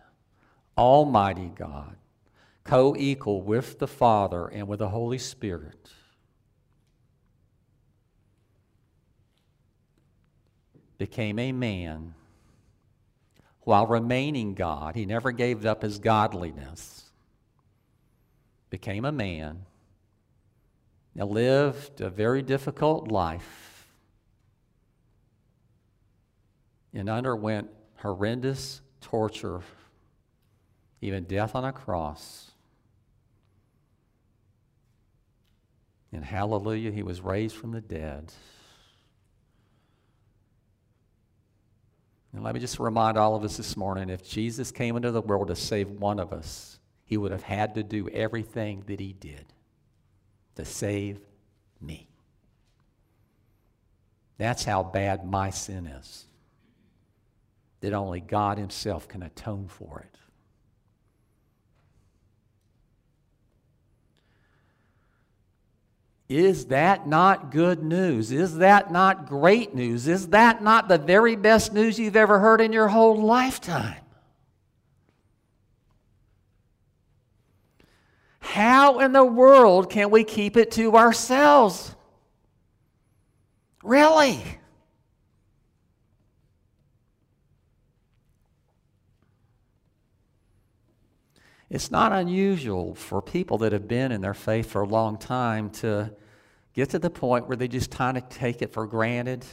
Almighty 0.78 1.52
God, 1.56 1.96
co 2.66 2.96
equal 2.98 3.42
with 3.42 3.80
the 3.80 3.88
Father 3.88 4.48
and 4.48 4.68
with 4.68 4.80
the 4.80 4.90
Holy 4.90 5.18
Spirit. 5.18 5.90
Became 10.98 11.40
a 11.40 11.54
man 11.54 12.14
while 13.62 13.88
remaining 13.88 14.54
God. 14.54 14.96
He 14.96 15.06
never 15.06 15.32
gave 15.32 15.66
up 15.66 15.82
his 15.82 15.98
godliness. 15.98 17.06
Became 18.70 19.06
a 19.06 19.12
man 19.14 19.67
and 21.18 21.30
lived 21.32 22.00
a 22.00 22.10
very 22.10 22.44
difficult 22.44 23.12
life 23.12 23.88
and 26.94 27.10
underwent 27.10 27.70
horrendous 27.96 28.82
torture 29.02 29.62
even 31.02 31.24
death 31.26 31.56
on 31.56 31.64
a 31.64 31.72
cross. 31.72 32.52
And 36.12 36.24
hallelujah, 36.24 36.92
he 36.92 37.04
was 37.04 37.22
raised 37.22 37.56
from 37.56 37.72
the 37.72 37.82
dead. 37.82 38.32
And 42.34 42.44
let 42.44 42.54
me 42.54 42.60
just 42.60 42.80
remind 42.80 43.18
all 43.18 43.36
of 43.36 43.44
us 43.44 43.58
this 43.58 43.76
morning 43.76 44.10
if 44.10 44.28
Jesus 44.28 44.72
came 44.72 44.96
into 44.96 45.12
the 45.12 45.22
world 45.22 45.48
to 45.48 45.56
save 45.56 45.90
one 45.90 46.20
of 46.20 46.34
us, 46.34 46.80
he 47.06 47.18
would 47.18 47.32
have 47.32 47.44
had 47.44 47.76
to 47.76 47.84
do 47.84 48.10
everything 48.10 48.84
that 48.88 49.00
he 49.00 49.14
did 49.14 49.46
to 50.58 50.66
save 50.66 51.20
me. 51.80 52.08
That's 54.38 54.64
how 54.64 54.84
bad 54.84 55.26
my 55.26 55.52
sin 55.52 55.86
is. 55.88 56.26
That 57.82 57.94
only 57.94 58.20
God 58.20 58.58
Himself 58.58 59.08
can 59.08 59.22
atone 59.22 59.68
for 59.68 60.00
it. 60.00 60.20
Is 66.28 66.66
that 66.66 67.08
not 67.08 67.52
good 67.52 67.84
news? 67.84 68.32
Is 68.32 68.58
that 68.58 68.92
not 68.92 69.28
great 69.28 69.74
news? 69.74 70.08
Is 70.08 70.30
that 70.30 70.62
not 70.62 70.88
the 70.88 70.98
very 70.98 71.36
best 71.36 71.72
news 71.72 71.98
you've 71.98 72.18
ever 72.18 72.40
heard 72.40 72.62
in 72.62 72.74
your 72.74 72.88
whole 72.88 73.16
lifetime? 73.22 74.02
How 78.58 79.02
in 79.02 79.12
the 79.12 79.24
world 79.24 79.88
can 79.88 80.10
we 80.10 80.24
keep 80.24 80.58
it 80.58 80.72
to 80.72 80.98
ourselves? 80.98 81.96
Really? 83.84 84.44
It's 91.70 91.92
not 91.92 92.12
unusual 92.12 92.96
for 92.96 93.22
people 93.22 93.60
that 93.60 93.74
have 93.74 93.88
been 93.88 94.12
in 94.12 94.22
their 94.22 94.34
faith 94.34 94.72
for 94.72 94.82
a 94.82 94.88
long 94.88 95.20
time 95.20 95.70
to 95.82 96.12
get 96.74 96.90
to 96.90 96.98
the 96.98 97.12
point 97.12 97.48
where 97.48 97.58
they 97.58 97.68
just 97.68 97.92
kind 97.92 98.18
of 98.18 98.28
take 98.28 98.64
it 98.64 98.74
for 98.74 98.88
granted. 98.88 99.46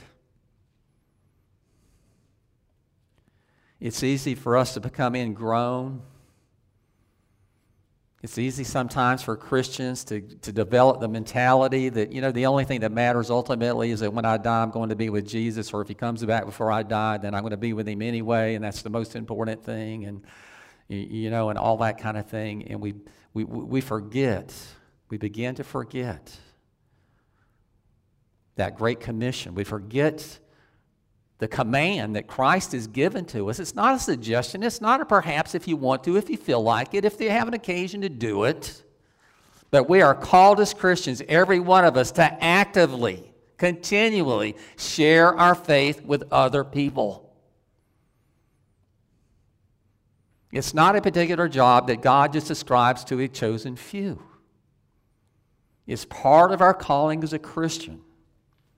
It's 3.80 4.02
easy 4.02 4.34
for 4.34 4.56
us 4.56 4.72
to 4.72 4.80
become 4.80 5.14
ingrown. 5.14 6.00
It's 8.24 8.38
easy 8.38 8.64
sometimes 8.64 9.22
for 9.22 9.36
Christians 9.36 10.02
to, 10.04 10.22
to 10.22 10.50
develop 10.50 10.98
the 10.98 11.08
mentality 11.08 11.90
that, 11.90 12.10
you 12.10 12.22
know, 12.22 12.32
the 12.32 12.46
only 12.46 12.64
thing 12.64 12.80
that 12.80 12.90
matters 12.90 13.28
ultimately 13.28 13.90
is 13.90 14.00
that 14.00 14.14
when 14.14 14.24
I 14.24 14.38
die, 14.38 14.62
I'm 14.62 14.70
going 14.70 14.88
to 14.88 14.96
be 14.96 15.10
with 15.10 15.28
Jesus, 15.28 15.74
or 15.74 15.82
if 15.82 15.88
he 15.88 15.94
comes 15.94 16.24
back 16.24 16.46
before 16.46 16.72
I 16.72 16.84
die, 16.84 17.18
then 17.18 17.34
I'm 17.34 17.42
going 17.42 17.50
to 17.50 17.58
be 17.58 17.74
with 17.74 17.86
him 17.86 18.00
anyway, 18.00 18.54
and 18.54 18.64
that's 18.64 18.80
the 18.80 18.88
most 18.88 19.14
important 19.14 19.62
thing, 19.62 20.06
and, 20.06 20.24
you 20.88 21.28
know, 21.28 21.50
and 21.50 21.58
all 21.58 21.76
that 21.76 21.98
kind 21.98 22.16
of 22.16 22.26
thing. 22.26 22.66
And 22.68 22.80
we, 22.80 22.94
we, 23.34 23.44
we 23.44 23.82
forget, 23.82 24.54
we 25.10 25.18
begin 25.18 25.56
to 25.56 25.62
forget 25.62 26.34
that 28.56 28.74
great 28.74 29.00
commission. 29.00 29.54
We 29.54 29.64
forget 29.64 30.38
the 31.38 31.48
command 31.48 32.16
that 32.16 32.26
Christ 32.26 32.72
has 32.72 32.86
given 32.86 33.24
to 33.26 33.50
us. 33.50 33.58
It's 33.58 33.74
not 33.74 33.96
a 33.96 33.98
suggestion. 33.98 34.62
It's 34.62 34.80
not 34.80 35.00
a 35.00 35.04
perhaps 35.04 35.54
if 35.54 35.66
you 35.66 35.76
want 35.76 36.04
to, 36.04 36.16
if 36.16 36.30
you 36.30 36.36
feel 36.36 36.62
like 36.62 36.94
it, 36.94 37.04
if 37.04 37.20
you 37.20 37.30
have 37.30 37.48
an 37.48 37.54
occasion 37.54 38.02
to 38.02 38.08
do 38.08 38.44
it. 38.44 38.82
But 39.70 39.88
we 39.88 40.02
are 40.02 40.14
called 40.14 40.60
as 40.60 40.72
Christians, 40.72 41.20
every 41.28 41.58
one 41.58 41.84
of 41.84 41.96
us, 41.96 42.12
to 42.12 42.44
actively, 42.44 43.32
continually 43.56 44.56
share 44.76 45.36
our 45.36 45.54
faith 45.54 46.04
with 46.04 46.22
other 46.30 46.62
people. 46.62 47.24
It's 50.52 50.72
not 50.72 50.94
a 50.94 51.00
particular 51.00 51.48
job 51.48 51.88
that 51.88 52.00
God 52.00 52.32
just 52.32 52.48
ascribes 52.48 53.02
to 53.06 53.18
a 53.18 53.26
chosen 53.26 53.74
few. 53.74 54.22
It's 55.84 56.04
part 56.04 56.52
of 56.52 56.60
our 56.60 56.72
calling 56.72 57.24
as 57.24 57.32
a 57.32 57.40
Christian. 57.40 58.00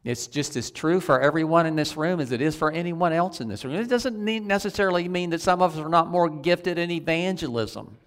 It's 0.06 0.28
just 0.28 0.54
as 0.54 0.70
true 0.70 1.00
for 1.00 1.20
everyone 1.20 1.66
in 1.66 1.74
this 1.74 1.96
room 1.96 2.20
as 2.20 2.30
it 2.30 2.40
is 2.40 2.54
for 2.54 2.70
anyone 2.70 3.12
else 3.12 3.40
in 3.40 3.48
this 3.48 3.64
room. 3.64 3.74
It 3.74 3.88
doesn't 3.88 4.16
necessarily 4.46 5.08
mean 5.08 5.30
that 5.30 5.40
some 5.40 5.60
of 5.60 5.76
us 5.76 5.84
are 5.84 5.88
not 5.88 6.06
more 6.06 6.28
gifted 6.28 6.78
in 6.78 6.92
evangelism. 6.92 7.98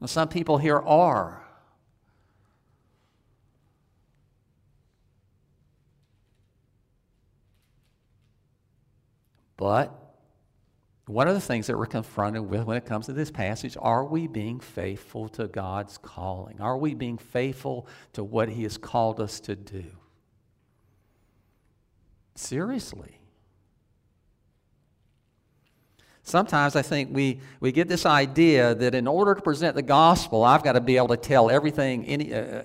Well, 0.00 0.08
some 0.08 0.28
people 0.28 0.58
here 0.58 0.80
are. 0.80 1.40
But 9.56 9.94
one 11.06 11.28
of 11.28 11.34
the 11.34 11.40
things 11.40 11.68
that 11.68 11.78
we're 11.78 11.86
confronted 11.86 12.42
with 12.42 12.64
when 12.64 12.76
it 12.76 12.86
comes 12.86 13.06
to 13.06 13.12
this 13.12 13.30
passage 13.30 13.76
are 13.80 14.04
we 14.04 14.26
being 14.26 14.58
faithful 14.58 15.28
to 15.28 15.46
God's 15.46 15.96
calling? 15.96 16.60
Are 16.60 16.76
we 16.76 16.94
being 16.94 17.18
faithful 17.18 17.86
to 18.14 18.24
what 18.24 18.48
He 18.48 18.64
has 18.64 18.76
called 18.76 19.20
us 19.20 19.38
to 19.40 19.54
do? 19.54 19.84
Seriously. 22.34 23.20
Sometimes 26.22 26.76
I 26.76 26.82
think 26.82 27.10
we, 27.12 27.40
we 27.58 27.72
get 27.72 27.88
this 27.88 28.06
idea 28.06 28.74
that 28.74 28.94
in 28.94 29.08
order 29.08 29.34
to 29.34 29.42
present 29.42 29.74
the 29.74 29.82
gospel, 29.82 30.44
I've 30.44 30.62
got 30.62 30.72
to 30.72 30.80
be 30.80 30.96
able 30.96 31.08
to 31.08 31.16
tell 31.16 31.50
everything, 31.50 32.06
any, 32.06 32.32
uh, 32.32 32.38
uh, 32.38 32.62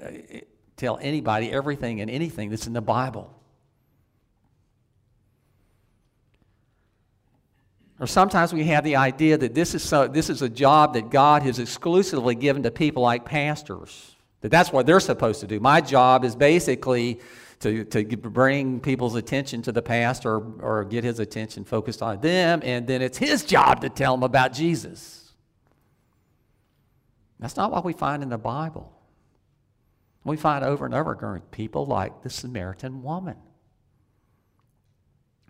tell 0.78 1.00
anybody 1.02 1.52
everything 1.52 2.00
and 2.00 2.12
anything 2.12 2.50
that's 2.50 2.68
in 2.68 2.74
the 2.74 2.82
Bible. 2.82 3.34
Or 8.00 8.08
sometimes 8.08 8.54
we 8.54 8.66
have 8.66 8.84
the 8.84 8.98
idea 8.98 9.38
that 9.38 9.56
this 9.56 9.74
is, 9.74 9.82
so, 9.82 10.08
this 10.08 10.30
is 10.30 10.42
a 10.42 10.50
job 10.50 10.94
that 10.94 11.10
God 11.10 11.44
has 11.44 11.60
exclusively 11.60 12.36
given 12.36 12.64
to 12.64 12.72
people 12.72 13.02
like 13.02 13.24
pastors, 13.24 14.16
that 14.42 14.52
that's 14.52 14.72
what 14.72 14.86
they're 14.86 15.00
supposed 15.00 15.40
to 15.40 15.48
do. 15.48 15.60
My 15.60 15.82
job 15.82 16.26
is 16.26 16.36
basically 16.36 17.22
to, 17.60 17.86
to 17.86 18.06
bring 18.18 18.80
people's 18.80 19.16
attention 19.16 19.62
to 19.64 19.72
the 19.72 19.82
past 19.82 20.26
or, 20.26 20.40
or 20.62 20.84
get 20.84 21.04
his 21.04 21.20
attention 21.20 21.64
focused 21.64 22.02
on 22.02 22.22
them, 22.22 22.62
and 22.64 22.88
then 22.88 23.02
it's 23.02 23.18
his 23.18 23.44
job 23.44 23.82
to 23.82 23.90
tell 23.90 24.16
them 24.16 24.24
about 24.24 24.54
Jesus. 24.54 25.34
That's 27.40 27.56
not 27.56 27.72
what 27.72 27.86
we 27.86 27.94
find 27.94 28.24
in 28.24 28.30
the 28.30 28.38
Bible. 28.38 28.92
We 30.24 30.38
find 30.38 30.66
over 30.66 30.86
and 30.86 30.96
over 30.96 31.12
again 31.12 31.44
people 31.52 31.86
like 31.86 32.24
the 32.24 32.30
Samaritan 32.30 33.04
woman. 33.04 33.38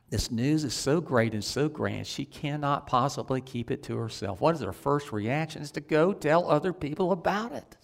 This 0.10 0.30
news 0.30 0.64
is 0.64 0.74
so 0.74 1.02
great 1.02 1.34
and 1.34 1.44
so 1.44 1.68
grand, 1.68 2.06
she 2.06 2.26
cannot 2.26 2.86
possibly 2.86 3.42
keep 3.42 3.72
it 3.72 3.84
to 3.84 3.98
herself. 3.98 4.40
What 4.40 4.56
is 4.56 4.62
her 4.62 4.72
first 4.72 5.12
reaction? 5.12 5.62
Is 5.62 5.72
to 5.72 5.82
go 5.82 6.14
tell 6.14 6.50
other 6.50 6.74
people 6.74 7.12
about 7.12 7.52
it. 7.54 7.78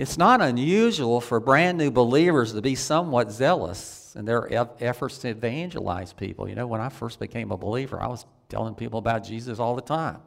It's 0.00 0.16
not 0.16 0.40
unusual 0.40 1.20
for 1.20 1.40
brand 1.40 1.76
new 1.76 1.90
believers 1.90 2.54
to 2.54 2.62
be 2.62 2.74
somewhat 2.74 3.30
zealous 3.30 4.16
in 4.16 4.24
their 4.24 4.48
efforts 4.82 5.18
to 5.18 5.28
evangelize 5.28 6.14
people. 6.14 6.48
You 6.48 6.54
know, 6.54 6.66
when 6.66 6.80
I 6.80 6.88
first 6.88 7.20
became 7.20 7.50
a 7.50 7.58
believer, 7.58 8.00
I 8.02 8.06
was 8.06 8.24
telling 8.48 8.74
people 8.74 8.98
about 8.98 9.24
Jesus 9.24 9.58
all 9.58 9.76
the 9.76 9.82
time. 9.82 10.22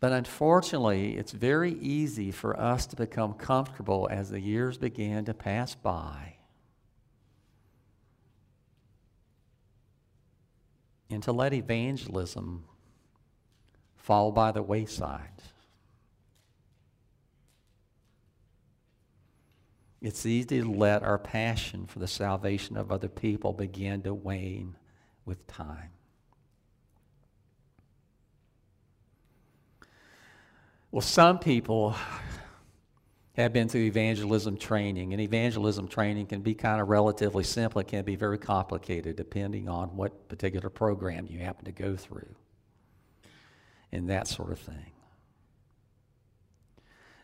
But 0.00 0.10
unfortunately, 0.10 1.16
it's 1.16 1.30
very 1.30 1.74
easy 1.74 2.32
for 2.32 2.58
us 2.58 2.84
to 2.86 2.96
become 2.96 3.34
comfortable 3.34 4.08
as 4.10 4.30
the 4.30 4.40
years 4.40 4.76
began 4.76 5.24
to 5.26 5.34
pass 5.34 5.76
by 5.76 6.34
and 11.08 11.22
to 11.22 11.30
let 11.30 11.52
evangelism 11.52 12.64
fall 13.94 14.32
by 14.32 14.50
the 14.50 14.64
wayside. 14.64 15.28
It's 20.02 20.26
easy 20.26 20.60
to 20.60 20.72
let 20.72 21.04
our 21.04 21.16
passion 21.16 21.86
for 21.86 22.00
the 22.00 22.08
salvation 22.08 22.76
of 22.76 22.90
other 22.90 23.08
people 23.08 23.52
begin 23.52 24.02
to 24.02 24.12
wane 24.12 24.74
with 25.24 25.46
time. 25.46 25.90
Well, 30.90 31.02
some 31.02 31.38
people 31.38 31.94
have 33.36 33.52
been 33.52 33.68
through 33.68 33.82
evangelism 33.82 34.56
training, 34.56 35.12
and 35.12 35.22
evangelism 35.22 35.86
training 35.86 36.26
can 36.26 36.42
be 36.42 36.54
kind 36.54 36.82
of 36.82 36.88
relatively 36.88 37.44
simple. 37.44 37.80
It 37.80 37.86
can 37.86 38.04
be 38.04 38.16
very 38.16 38.38
complicated 38.38 39.14
depending 39.16 39.68
on 39.68 39.96
what 39.96 40.28
particular 40.28 40.68
program 40.68 41.26
you 41.30 41.38
happen 41.38 41.64
to 41.64 41.72
go 41.72 41.96
through 41.96 42.34
and 43.92 44.10
that 44.10 44.26
sort 44.26 44.50
of 44.50 44.58
thing. 44.58 44.91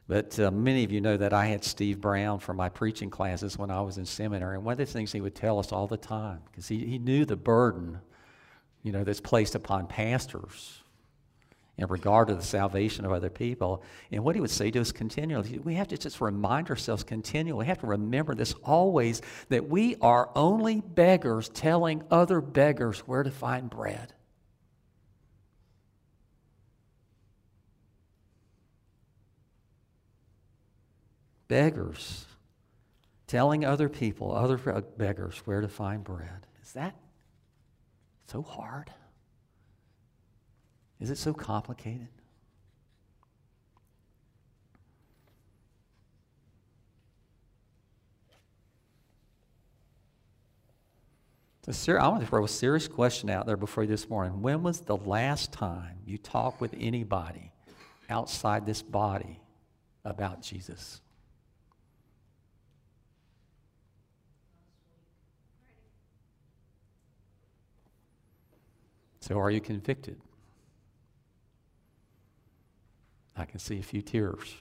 But 0.08 0.40
uh, 0.40 0.50
many 0.50 0.84
of 0.84 0.90
you 0.90 1.02
know 1.02 1.18
that 1.18 1.34
I 1.34 1.46
had 1.46 1.62
Steve 1.62 2.00
Brown 2.00 2.38
for 2.38 2.54
my 2.54 2.70
preaching 2.70 3.10
classes 3.10 3.58
when 3.58 3.70
I 3.70 3.82
was 3.82 3.98
in 3.98 4.06
seminary. 4.06 4.56
And 4.56 4.64
one 4.64 4.72
of 4.72 4.78
the 4.78 4.86
things 4.86 5.12
he 5.12 5.20
would 5.20 5.34
tell 5.34 5.58
us 5.58 5.70
all 5.70 5.86
the 5.86 5.98
time, 5.98 6.40
because 6.50 6.66
he, 6.66 6.78
he 6.86 6.98
knew 6.98 7.26
the 7.26 7.36
burden, 7.36 8.00
you 8.82 8.90
know, 8.90 9.04
that's 9.04 9.20
placed 9.20 9.54
upon 9.54 9.86
pastors 9.86 10.82
in 11.76 11.86
regard 11.88 12.28
to 12.28 12.34
the 12.34 12.42
salvation 12.42 13.04
of 13.04 13.12
other 13.12 13.28
people. 13.28 13.82
And 14.10 14.24
what 14.24 14.34
he 14.34 14.40
would 14.40 14.50
say 14.50 14.70
to 14.70 14.80
us 14.80 14.92
continually, 14.92 15.58
we 15.58 15.74
have 15.74 15.88
to 15.88 15.98
just 15.98 16.22
remind 16.22 16.70
ourselves 16.70 17.04
continually, 17.04 17.58
we 17.58 17.66
have 17.66 17.80
to 17.80 17.86
remember 17.86 18.34
this 18.34 18.54
always, 18.64 19.20
that 19.50 19.68
we 19.68 19.96
are 20.00 20.30
only 20.34 20.80
beggars 20.80 21.50
telling 21.50 22.02
other 22.10 22.40
beggars 22.40 23.00
where 23.00 23.22
to 23.22 23.30
find 23.30 23.68
bread. 23.68 24.14
Beggars, 31.48 32.26
telling 33.26 33.64
other 33.64 33.88
people, 33.88 34.34
other 34.34 34.60
uh, 34.66 34.82
beggars, 34.96 35.38
where 35.44 35.60
to 35.60 35.68
find 35.68 36.04
bread. 36.04 36.46
Is 36.62 36.72
that 36.72 36.94
so 38.26 38.42
hard? 38.42 38.90
Is 41.00 41.10
it 41.10 41.18
so 41.18 41.32
complicated? 41.32 42.08
I 52.00 52.08
want 52.08 52.20
to 52.22 52.26
throw 52.26 52.44
a 52.44 52.48
serious 52.48 52.88
question 52.88 53.28
out 53.28 53.44
there 53.44 53.58
before 53.58 53.84
you 53.84 53.90
this 53.90 54.08
morning. 54.08 54.40
When 54.40 54.62
was 54.62 54.80
the 54.80 54.96
last 54.96 55.52
time 55.52 55.98
you 56.06 56.16
talked 56.16 56.62
with 56.62 56.74
anybody 56.80 57.52
outside 58.08 58.64
this 58.64 58.80
body 58.80 59.38
about 60.02 60.40
Jesus? 60.40 61.02
So, 69.28 69.38
are 69.38 69.50
you 69.50 69.60
convicted? 69.60 70.18
I 73.36 73.44
can 73.44 73.58
see 73.58 73.78
a 73.78 73.82
few 73.82 74.00
tears. 74.00 74.54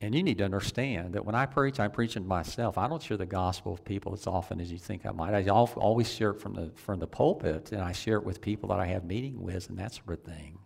And 0.00 0.14
you 0.14 0.22
need 0.22 0.38
to 0.38 0.44
understand 0.44 1.14
that 1.14 1.24
when 1.24 1.34
I 1.34 1.46
preach, 1.46 1.80
I'm 1.80 1.90
preaching 1.90 2.22
to 2.22 2.28
myself. 2.28 2.78
I 2.78 2.86
don't 2.86 3.02
share 3.02 3.16
the 3.16 3.26
gospel 3.26 3.72
with 3.72 3.84
people 3.84 4.12
as 4.12 4.28
often 4.28 4.60
as 4.60 4.70
you 4.70 4.78
think 4.78 5.04
I 5.04 5.10
might. 5.10 5.34
I 5.34 5.48
always 5.48 6.08
share 6.08 6.30
it 6.30 6.40
from 6.40 6.54
the, 6.54 6.70
from 6.76 7.00
the 7.00 7.08
pulpit, 7.08 7.72
and 7.72 7.82
I 7.82 7.90
share 7.90 8.18
it 8.18 8.24
with 8.24 8.40
people 8.40 8.68
that 8.68 8.78
I 8.78 8.86
have 8.86 9.04
meeting 9.04 9.42
with 9.42 9.68
and 9.68 9.78
that 9.78 9.94
sort 9.94 10.10
of 10.10 10.22
thing. 10.22 10.58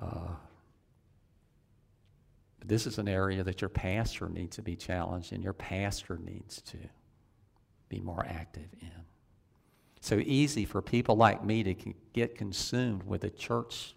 Uh, 0.00 0.34
But 2.60 2.68
this 2.68 2.86
is 2.86 2.98
an 2.98 3.08
area 3.08 3.42
that 3.42 3.62
your 3.62 3.70
pastor 3.70 4.28
needs 4.28 4.54
to 4.56 4.62
be 4.62 4.76
challenged 4.76 5.32
and 5.32 5.42
your 5.42 5.54
pastor 5.54 6.18
needs 6.22 6.62
to 6.62 6.76
be 7.88 8.00
more 8.00 8.24
active 8.24 8.68
in. 8.80 9.09
So 10.00 10.16
easy 10.16 10.64
for 10.64 10.80
people 10.80 11.16
like 11.16 11.44
me 11.44 11.62
to 11.62 11.74
get 12.12 12.36
consumed 12.36 13.02
with 13.02 13.20
the 13.20 13.30
church, 13.30 13.94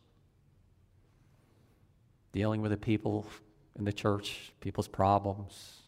dealing 2.33 2.61
with 2.61 2.71
the 2.71 2.77
people 2.77 3.25
in 3.77 3.85
the 3.85 3.93
church, 3.93 4.51
people's 4.59 4.87
problems, 4.87 5.79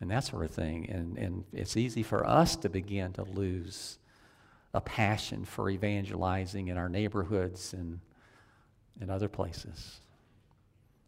and 0.00 0.10
that 0.10 0.24
sort 0.24 0.44
of 0.44 0.50
thing. 0.50 0.88
And, 0.88 1.18
and 1.18 1.44
it's 1.52 1.76
easy 1.76 2.02
for 2.02 2.26
us 2.26 2.56
to 2.56 2.68
begin 2.68 3.12
to 3.14 3.24
lose 3.24 3.98
a 4.72 4.80
passion 4.80 5.44
for 5.44 5.68
evangelizing 5.68 6.68
in 6.68 6.78
our 6.78 6.88
neighborhoods 6.88 7.72
and 7.72 8.00
in 9.00 9.10
other 9.10 9.28
places. 9.28 10.00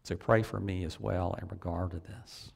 So 0.03 0.15
pray 0.15 0.43
for 0.43 0.59
me 0.59 0.83
as 0.83 0.99
well 0.99 1.37
in 1.41 1.47
regard 1.47 1.91
to 1.91 1.99
this. 1.99 2.51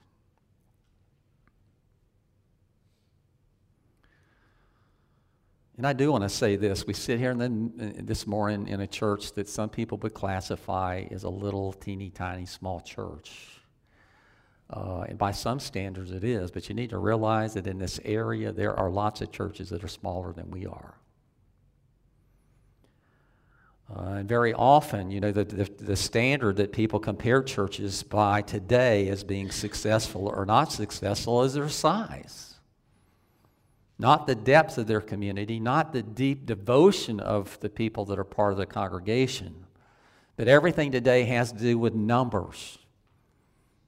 And 5.85 5.91
I 5.91 5.93
do 5.93 6.11
want 6.11 6.23
to 6.23 6.29
say 6.29 6.55
this. 6.55 6.87
We 6.87 6.95
sit 6.95 7.19
here 7.19 7.35
then, 7.35 7.93
this 7.99 8.25
morning 8.25 8.67
in 8.67 8.81
a 8.81 8.87
church 8.87 9.33
that 9.33 9.47
some 9.47 9.69
people 9.69 9.99
would 9.99 10.15
classify 10.15 11.03
as 11.11 11.21
a 11.21 11.29
little 11.29 11.73
teeny 11.73 12.09
tiny 12.09 12.47
small 12.47 12.79
church. 12.79 13.61
Uh, 14.67 15.01
and 15.01 15.15
by 15.19 15.29
some 15.29 15.59
standards, 15.59 16.09
it 16.09 16.23
is. 16.23 16.49
But 16.49 16.69
you 16.69 16.73
need 16.73 16.89
to 16.89 16.97
realize 16.97 17.53
that 17.53 17.67
in 17.67 17.77
this 17.77 17.99
area, 18.03 18.51
there 18.51 18.75
are 18.75 18.89
lots 18.89 19.21
of 19.21 19.31
churches 19.31 19.69
that 19.69 19.83
are 19.83 19.87
smaller 19.87 20.33
than 20.33 20.49
we 20.49 20.65
are. 20.65 20.95
Uh, 23.95 24.13
and 24.13 24.27
very 24.27 24.55
often, 24.55 25.11
you 25.11 25.19
know, 25.19 25.31
the, 25.31 25.45
the, 25.45 25.69
the, 25.83 25.95
standard 25.95 26.55
that 26.55 26.71
people 26.73 26.99
compare 26.99 27.43
churches 27.43 28.01
by 28.01 28.41
today 28.41 29.07
as 29.09 29.23
being 29.23 29.51
successful 29.51 30.27
or 30.29 30.47
not 30.47 30.71
successful 30.71 31.43
is 31.43 31.53
their 31.53 31.69
size. 31.69 32.54
Not 33.97 34.27
the 34.27 34.36
depth 34.36 34.77
of 34.77 34.88
their 34.88 35.01
community, 35.01 35.60
not 35.60 35.93
the 35.93 36.03
deep 36.03 36.45
devotion 36.45 37.19
of 37.19 37.58
the 37.62 37.69
people 37.69 38.05
that 38.05 38.19
are 38.19 38.25
part 38.25 38.51
of 38.51 38.58
the 38.58 38.65
congregation. 38.65 39.65
But 40.36 40.47
everything 40.49 40.91
today 40.91 41.23
has 41.25 41.53
to 41.53 41.58
do 41.58 41.77
with 41.77 41.93
numbers. 41.93 42.77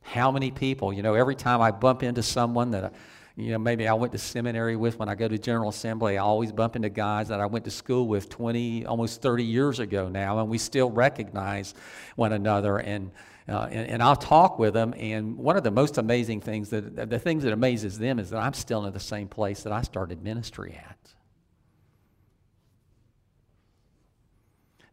How 0.02 0.32
many 0.32 0.50
people? 0.52 0.94
You 0.94 1.04
know, 1.04 1.14
every 1.14 1.36
time 1.36 1.62
I 1.62 1.72
bump 1.72 2.04
into 2.04 2.24
someone 2.24 2.72
that, 2.72 2.94
you 3.36 3.52
know, 3.52 3.60
maybe 3.60 3.86
I 3.86 3.94
went 3.94 4.14
to 4.14 4.18
seminary 4.18 4.78
with 4.78 4.98
when 4.98 5.10
I 5.10 5.16
go 5.16 5.28
to 5.28 5.38
General 5.38 5.70
Assembly, 5.70 6.18
I 6.18 6.22
always 6.22 6.54
bump 6.54 6.78
into 6.78 6.88
guys 6.88 7.28
that 7.28 7.42
I 7.42 7.46
went 7.46 7.66
to 7.66 7.72
school 7.72 8.08
with 8.08 8.30
20, 8.30 8.86
almost 8.86 9.22
30 9.22 9.44
years 9.44 9.80
ago 9.80 10.08
now, 10.08 10.40
and 10.40 10.50
we 10.50 10.58
still 10.58 10.90
recognize 10.90 11.74
one 12.16 12.32
another. 12.32 12.78
And, 12.78 13.12
uh, 13.50 13.68
and, 13.72 13.90
and, 13.90 14.04
I'll 14.04 14.16
talk 14.16 14.60
with 14.60 14.74
them. 14.74 14.94
And 14.98 15.38
one 15.38 15.56
of 15.56 15.64
the 15.64 15.72
most 15.72 15.98
amazing 15.98 16.42
things 16.42 16.70
that 16.72 17.10
the 17.10 17.20
things 17.20 17.44
that 17.44 17.54
amazes 17.54 17.98
them 17.98 18.20
is 18.20 18.32
that 18.32 18.40
I'm 18.40 18.54
still 18.54 18.86
in 18.86 18.94
the 18.94 19.00
same 19.00 19.30
place 19.30 19.64
that 19.64 19.72
I 19.72 19.84
started 19.84 20.22
ministry 20.22 20.78
at. 20.78 20.98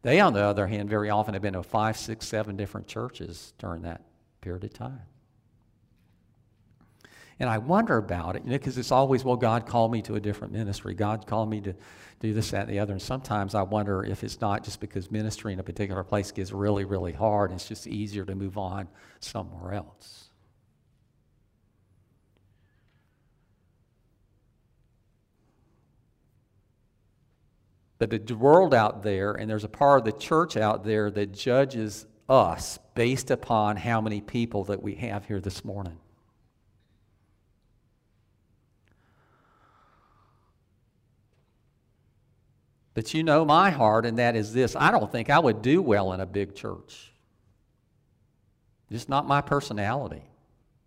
They, 0.02 0.20
on 0.20 0.34
the 0.34 0.42
other 0.42 0.66
hand, 0.66 0.88
very 0.88 1.10
often 1.10 1.34
have 1.34 1.42
been 1.42 1.54
to 1.54 1.62
five, 1.62 1.96
six, 1.96 2.28
seven 2.28 2.56
different 2.56 2.86
churches 2.86 3.54
during 3.58 3.82
that 3.82 4.02
period 4.40 4.62
of 4.62 4.74
time. 4.74 5.00
And 7.40 7.50
I 7.50 7.58
wonder 7.58 7.96
about 7.96 8.36
it, 8.36 8.44
you 8.44 8.50
know, 8.50 8.58
because 8.58 8.78
it's 8.78 8.92
always, 8.92 9.24
well, 9.24 9.36
God 9.36 9.66
called 9.66 9.90
me 9.90 10.02
to 10.02 10.14
a 10.14 10.20
different 10.20 10.52
ministry. 10.52 10.94
God 10.94 11.26
called 11.26 11.50
me 11.50 11.60
to 11.62 11.74
do 12.20 12.32
this, 12.32 12.52
that, 12.52 12.62
and 12.62 12.70
the 12.70 12.78
other. 12.78 12.92
And 12.92 13.02
sometimes 13.02 13.54
I 13.54 13.62
wonder 13.62 14.04
if 14.04 14.22
it's 14.22 14.40
not 14.40 14.64
just 14.64 14.80
because 14.80 15.10
ministry 15.10 15.52
in 15.52 15.58
a 15.58 15.64
particular 15.64 16.04
place 16.04 16.30
gets 16.30 16.52
really, 16.52 16.84
really 16.84 17.12
hard. 17.12 17.50
And 17.50 17.58
it's 17.58 17.68
just 17.68 17.86
easier 17.86 18.24
to 18.24 18.34
move 18.34 18.56
on 18.56 18.88
somewhere 19.18 19.74
else. 19.74 20.28
But 27.98 28.26
the 28.26 28.34
world 28.34 28.74
out 28.74 29.02
there, 29.02 29.32
and 29.32 29.48
there's 29.48 29.64
a 29.64 29.68
part 29.68 30.00
of 30.00 30.04
the 30.04 30.12
church 30.12 30.56
out 30.56 30.84
there 30.84 31.10
that 31.10 31.32
judges 31.32 32.06
us 32.28 32.78
based 32.94 33.30
upon 33.30 33.76
how 33.76 34.00
many 34.00 34.20
people 34.20 34.64
that 34.64 34.82
we 34.82 34.94
have 34.96 35.24
here 35.26 35.40
this 35.40 35.64
morning. 35.64 35.98
But 42.94 43.12
you 43.12 43.24
know 43.24 43.44
my 43.44 43.70
heart, 43.70 44.06
and 44.06 44.18
that 44.18 44.36
is 44.36 44.52
this 44.52 44.76
I 44.76 44.90
don't 44.90 45.10
think 45.10 45.28
I 45.28 45.38
would 45.38 45.62
do 45.62 45.82
well 45.82 46.12
in 46.12 46.20
a 46.20 46.26
big 46.26 46.54
church. 46.54 47.12
Just 48.90 49.08
not 49.08 49.26
my 49.26 49.40
personality. 49.40 50.22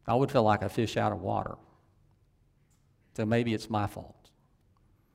I 0.07 0.15
would 0.15 0.31
feel 0.31 0.43
like 0.43 0.61
a 0.61 0.69
fish 0.69 0.95
out 0.95 1.11
of 1.11 1.21
water. 1.21 1.55
So 3.15 3.25
maybe 3.25 3.53
it's 3.53 3.69
my 3.69 3.87
fault. 3.87 4.29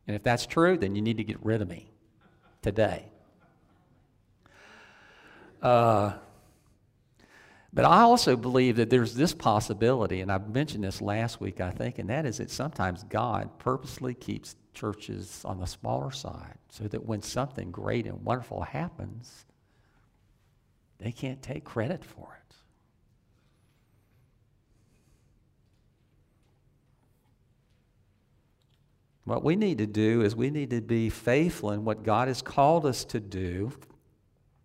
And 0.07 0.14
if 0.14 0.22
that's 0.22 0.44
true, 0.44 0.76
then 0.76 0.94
you 0.94 1.00
need 1.00 1.16
to 1.16 1.24
get 1.24 1.42
rid 1.42 1.62
of 1.62 1.68
me 1.68 1.88
today. 2.61 3.07
Uh, 5.62 6.12
but 7.72 7.87
I 7.87 8.00
also 8.00 8.37
believe 8.37 8.76
that 8.76 8.90
there's 8.90 9.14
this 9.14 9.32
possibility, 9.32 10.20
and 10.20 10.30
I 10.30 10.38
mentioned 10.38 10.85
this 10.85 11.00
last 11.00 11.40
week, 11.40 11.61
I 11.61 11.70
think, 11.70 11.98
and 11.98 12.11
that 12.11 12.26
is 12.26 12.37
that 12.37 12.50
sometimes 12.50 13.02
God 13.04 13.58
purposely 13.58 14.12
keeps 14.12 14.56
churches 14.74 15.42
on 15.44 15.58
the 15.58 15.66
smaller 15.66 16.11
side 16.11 16.58
so 16.70 16.85
that 16.85 17.06
when 17.06 17.22
something 17.22 17.70
great 17.70 18.06
and 18.06 18.22
wonderful 18.24 18.62
happens, 18.62 19.46
they 20.98 21.12
can't 21.12 21.42
take 21.42 21.64
credit 21.64 22.04
for 22.04 22.38
it. 22.38 22.54
What 29.24 29.44
we 29.44 29.56
need 29.56 29.78
to 29.78 29.87
do 29.87 30.22
is 30.22 30.37
we 30.37 30.50
need 30.50 30.70
to 30.70 30.80
be 30.80 31.08
faithful 31.08 31.70
in 31.70 31.85
what 31.85 32.02
God 32.02 32.28
has 32.28 32.42
called 32.42 32.85
us 32.85 33.04
to 33.06 33.20
do 33.20 33.72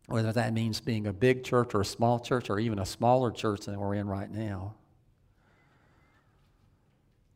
whether 0.07 0.31
that 0.31 0.53
means 0.53 0.79
being 0.79 1.05
a 1.05 1.13
big 1.13 1.43
church 1.43 1.75
or 1.75 1.81
a 1.81 1.85
small 1.85 2.19
church 2.19 2.49
or 2.49 2.59
even 2.59 2.79
a 2.79 2.85
smaller 2.85 3.29
church 3.29 3.61
than 3.65 3.79
we're 3.79 3.93
in 3.93 4.07
right 4.07 4.31
now. 4.31 4.73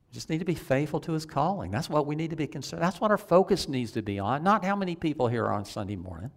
We 0.09 0.15
just 0.15 0.29
need 0.29 0.39
to 0.39 0.45
be 0.45 0.55
faithful 0.55 1.01
to 1.01 1.11
his 1.11 1.25
calling. 1.25 1.69
That's 1.69 1.89
what 1.89 2.05
we 2.07 2.15
need 2.15 2.29
to 2.29 2.35
be 2.35 2.47
concerned. 2.47 2.81
That's 2.81 2.99
what 2.99 3.11
our 3.11 3.17
focus 3.17 3.67
needs 3.67 3.91
to 3.91 4.01
be 4.01 4.19
on, 4.19 4.43
not 4.43 4.63
how 4.63 4.75
many 4.75 4.95
people 4.95 5.27
here 5.27 5.47
on 5.47 5.65
Sunday 5.65 5.97
morning. 5.97 6.31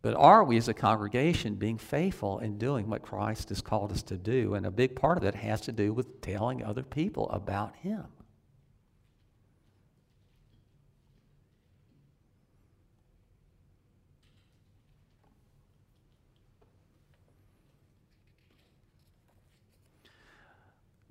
But 0.00 0.16
are 0.16 0.42
we 0.42 0.56
as 0.56 0.68
a 0.68 0.74
congregation 0.74 1.54
being 1.54 1.78
faithful 1.78 2.40
in 2.40 2.58
doing 2.58 2.88
what 2.88 3.02
Christ 3.02 3.50
has 3.50 3.60
called 3.60 3.92
us 3.92 4.02
to 4.04 4.16
do? 4.16 4.54
And 4.54 4.66
a 4.66 4.70
big 4.70 4.96
part 4.96 5.16
of 5.16 5.24
it 5.24 5.36
has 5.36 5.60
to 5.62 5.72
do 5.72 5.92
with 5.92 6.20
telling 6.22 6.64
other 6.64 6.82
people 6.82 7.30
about 7.30 7.76
him. 7.76 8.06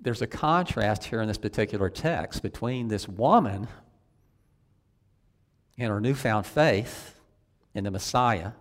There's 0.02 0.22
a 0.22 0.26
contrast 0.26 1.04
here 1.04 1.22
in 1.22 1.28
this 1.28 1.38
particular 1.38 1.88
text 1.88 2.42
between 2.42 2.88
this 2.88 3.08
woman 3.08 3.68
and 5.78 5.90
her 5.90 6.00
newfound 6.00 6.44
faith 6.44 7.18
in 7.74 7.84
the 7.84 7.90
Messiah 7.90 8.52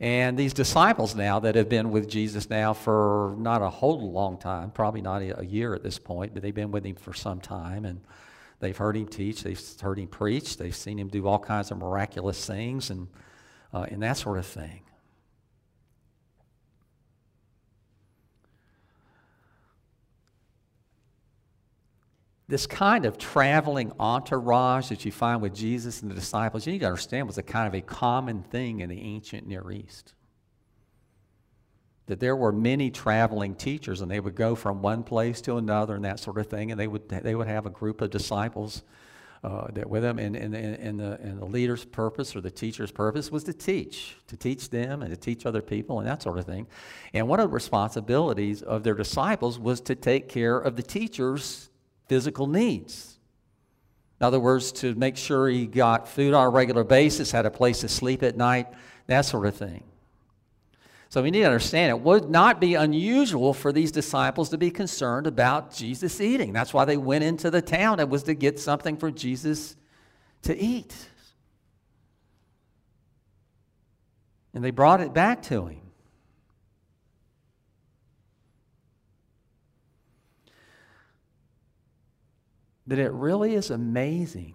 and 0.00 0.38
these 0.38 0.52
disciples 0.52 1.16
now 1.16 1.40
that 1.40 1.56
have 1.56 1.68
been 1.68 1.90
with 1.90 2.08
Jesus 2.08 2.48
now 2.48 2.72
for 2.72 3.34
not 3.36 3.62
a 3.62 3.68
whole 3.68 4.12
long 4.12 4.38
time, 4.38 4.70
probably 4.70 5.02
not 5.02 5.22
a 5.22 5.44
year 5.44 5.74
at 5.74 5.82
this 5.82 5.98
point, 5.98 6.34
but 6.34 6.42
they've 6.42 6.54
been 6.54 6.70
with 6.70 6.84
him 6.84 6.94
for 6.94 7.12
some 7.12 7.40
time 7.40 7.84
and 7.84 8.00
they've 8.60 8.76
heard 8.76 8.96
him 8.96 9.08
teach, 9.08 9.42
they've 9.42 9.60
heard 9.80 9.98
him 9.98 10.06
preach, 10.06 10.56
they've 10.56 10.76
seen 10.76 10.98
him 10.98 11.08
do 11.08 11.26
all 11.26 11.40
kinds 11.40 11.72
of 11.72 11.78
miraculous 11.78 12.46
things 12.46 12.90
and, 12.90 13.08
uh, 13.72 13.86
and 13.90 14.02
that 14.02 14.16
sort 14.16 14.38
of 14.38 14.46
thing. 14.46 14.82
This 22.48 22.66
kind 22.66 23.04
of 23.04 23.18
traveling 23.18 23.92
entourage 24.00 24.88
that 24.88 25.04
you 25.04 25.12
find 25.12 25.42
with 25.42 25.54
Jesus 25.54 26.00
and 26.00 26.10
the 26.10 26.14
disciples, 26.14 26.66
you 26.66 26.72
need 26.72 26.78
to 26.78 26.86
understand 26.86 27.26
was 27.26 27.36
a 27.36 27.42
kind 27.42 27.68
of 27.68 27.74
a 27.74 27.82
common 27.82 28.42
thing 28.42 28.80
in 28.80 28.88
the 28.88 29.00
ancient 29.00 29.46
Near 29.46 29.70
East. 29.70 30.14
That 32.06 32.20
there 32.20 32.34
were 32.34 32.52
many 32.52 32.90
traveling 32.90 33.54
teachers, 33.54 34.00
and 34.00 34.10
they 34.10 34.18
would 34.18 34.34
go 34.34 34.54
from 34.54 34.80
one 34.80 35.02
place 35.02 35.42
to 35.42 35.58
another 35.58 35.94
and 35.94 36.04
that 36.06 36.20
sort 36.20 36.38
of 36.38 36.46
thing, 36.46 36.70
and 36.70 36.80
they 36.80 36.86
would, 36.86 37.06
they 37.10 37.34
would 37.34 37.48
have 37.48 37.66
a 37.66 37.70
group 37.70 38.00
of 38.00 38.08
disciples 38.08 38.82
uh, 39.44 39.66
that 39.72 39.88
with 39.88 40.02
them, 40.02 40.18
and, 40.18 40.34
and, 40.34 40.54
and, 40.54 40.98
the, 40.98 41.18
and 41.20 41.38
the 41.38 41.44
leader's 41.44 41.84
purpose 41.84 42.34
or 42.34 42.40
the 42.40 42.50
teacher's 42.50 42.90
purpose 42.90 43.30
was 43.30 43.44
to 43.44 43.52
teach, 43.52 44.16
to 44.26 44.38
teach 44.38 44.70
them 44.70 45.02
and 45.02 45.10
to 45.10 45.16
teach 45.16 45.44
other 45.44 45.60
people 45.60 46.00
and 46.00 46.08
that 46.08 46.22
sort 46.22 46.38
of 46.38 46.46
thing. 46.46 46.66
And 47.12 47.28
one 47.28 47.40
of 47.40 47.50
the 47.50 47.54
responsibilities 47.54 48.62
of 48.62 48.84
their 48.84 48.94
disciples 48.94 49.58
was 49.58 49.82
to 49.82 49.94
take 49.94 50.30
care 50.30 50.58
of 50.58 50.76
the 50.76 50.82
teachers 50.82 51.68
physical 52.08 52.46
needs. 52.46 53.18
In 54.20 54.26
other 54.26 54.40
words, 54.40 54.72
to 54.72 54.94
make 54.96 55.16
sure 55.16 55.48
he 55.48 55.66
got 55.66 56.08
food 56.08 56.34
on 56.34 56.46
a 56.46 56.50
regular 56.50 56.82
basis, 56.82 57.30
had 57.30 57.46
a 57.46 57.50
place 57.50 57.80
to 57.80 57.88
sleep 57.88 58.22
at 58.22 58.36
night, 58.36 58.66
that 59.06 59.22
sort 59.22 59.46
of 59.46 59.54
thing. 59.54 59.84
So 61.10 61.22
we 61.22 61.30
need 61.30 61.40
to 61.40 61.46
understand 61.46 61.90
it 61.90 62.00
would 62.00 62.28
not 62.28 62.60
be 62.60 62.74
unusual 62.74 63.54
for 63.54 63.72
these 63.72 63.90
disciples 63.90 64.50
to 64.50 64.58
be 64.58 64.70
concerned 64.70 65.26
about 65.26 65.74
Jesus 65.74 66.20
eating. 66.20 66.52
That's 66.52 66.74
why 66.74 66.84
they 66.84 66.98
went 66.98 67.24
into 67.24 67.50
the 67.50 67.62
town. 67.62 68.00
It 68.00 68.08
was 68.08 68.24
to 68.24 68.34
get 68.34 68.58
something 68.58 68.96
for 68.96 69.10
Jesus 69.10 69.76
to 70.42 70.56
eat. 70.56 70.94
And 74.52 74.62
they 74.62 74.70
brought 74.70 75.00
it 75.00 75.14
back 75.14 75.42
to 75.44 75.66
him. 75.66 75.87
That 82.88 82.98
it 82.98 83.12
really 83.12 83.54
is 83.54 83.70
amazing 83.70 84.54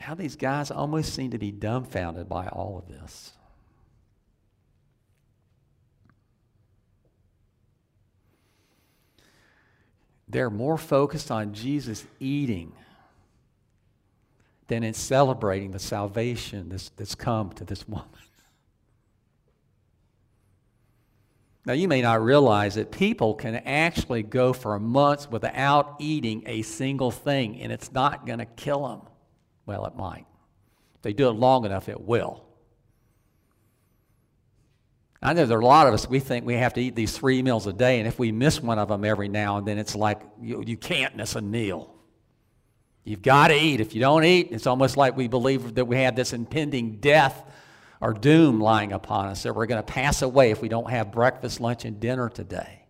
how 0.00 0.14
these 0.14 0.36
guys 0.36 0.70
almost 0.70 1.14
seem 1.14 1.30
to 1.30 1.38
be 1.38 1.50
dumbfounded 1.50 2.28
by 2.28 2.46
all 2.48 2.76
of 2.76 2.88
this. 2.88 3.32
They're 10.28 10.50
more 10.50 10.76
focused 10.76 11.30
on 11.30 11.54
Jesus 11.54 12.04
eating 12.18 12.72
than 14.66 14.82
in 14.82 14.92
celebrating 14.92 15.70
the 15.70 15.78
salvation 15.78 16.68
that's, 16.68 16.90
that's 16.96 17.14
come 17.14 17.52
to 17.52 17.64
this 17.64 17.88
woman. 17.88 18.08
Now, 21.66 21.72
you 21.72 21.88
may 21.88 22.02
not 22.02 22.22
realize 22.22 22.74
that 22.74 22.90
people 22.90 23.34
can 23.34 23.56
actually 23.56 24.22
go 24.22 24.52
for 24.52 24.78
months 24.78 25.30
without 25.30 25.96
eating 25.98 26.42
a 26.46 26.60
single 26.60 27.10
thing, 27.10 27.60
and 27.60 27.72
it's 27.72 27.90
not 27.90 28.26
going 28.26 28.40
to 28.40 28.44
kill 28.44 28.86
them. 28.86 29.00
Well, 29.64 29.86
it 29.86 29.96
might. 29.96 30.26
If 30.96 31.02
they 31.02 31.14
do 31.14 31.28
it 31.28 31.32
long 31.32 31.64
enough, 31.64 31.88
it 31.88 32.00
will. 32.00 32.44
I 35.22 35.32
know 35.32 35.46
there 35.46 35.56
are 35.56 35.62
a 35.62 35.64
lot 35.64 35.86
of 35.86 35.94
us, 35.94 36.06
we 36.06 36.20
think 36.20 36.44
we 36.44 36.52
have 36.52 36.74
to 36.74 36.82
eat 36.82 36.94
these 36.94 37.16
three 37.16 37.42
meals 37.42 37.66
a 37.66 37.72
day, 37.72 37.98
and 37.98 38.06
if 38.06 38.18
we 38.18 38.30
miss 38.30 38.62
one 38.62 38.78
of 38.78 38.88
them 38.88 39.02
every 39.02 39.28
now 39.28 39.56
and 39.56 39.66
then, 39.66 39.78
it's 39.78 39.94
like 39.94 40.20
you, 40.38 40.62
you 40.66 40.76
can't 40.76 41.16
miss 41.16 41.34
a 41.34 41.40
meal. 41.40 41.94
You've 43.04 43.22
got 43.22 43.48
to 43.48 43.54
eat. 43.54 43.80
If 43.80 43.94
you 43.94 44.02
don't 44.02 44.24
eat, 44.24 44.48
it's 44.50 44.66
almost 44.66 44.98
like 44.98 45.16
we 45.16 45.28
believe 45.28 45.76
that 45.76 45.86
we 45.86 45.96
have 45.96 46.14
this 46.14 46.34
impending 46.34 46.96
death 46.96 47.42
or 48.04 48.12
doom 48.12 48.60
lying 48.60 48.92
upon 48.92 49.28
us, 49.28 49.44
that 49.44 49.56
we're 49.56 49.64
going 49.64 49.82
to 49.82 49.92
pass 49.92 50.20
away 50.20 50.50
if 50.50 50.60
we 50.60 50.68
don't 50.68 50.90
have 50.90 51.10
breakfast, 51.10 51.58
lunch, 51.58 51.86
and 51.86 52.00
dinner 52.00 52.28
today. 52.28 52.84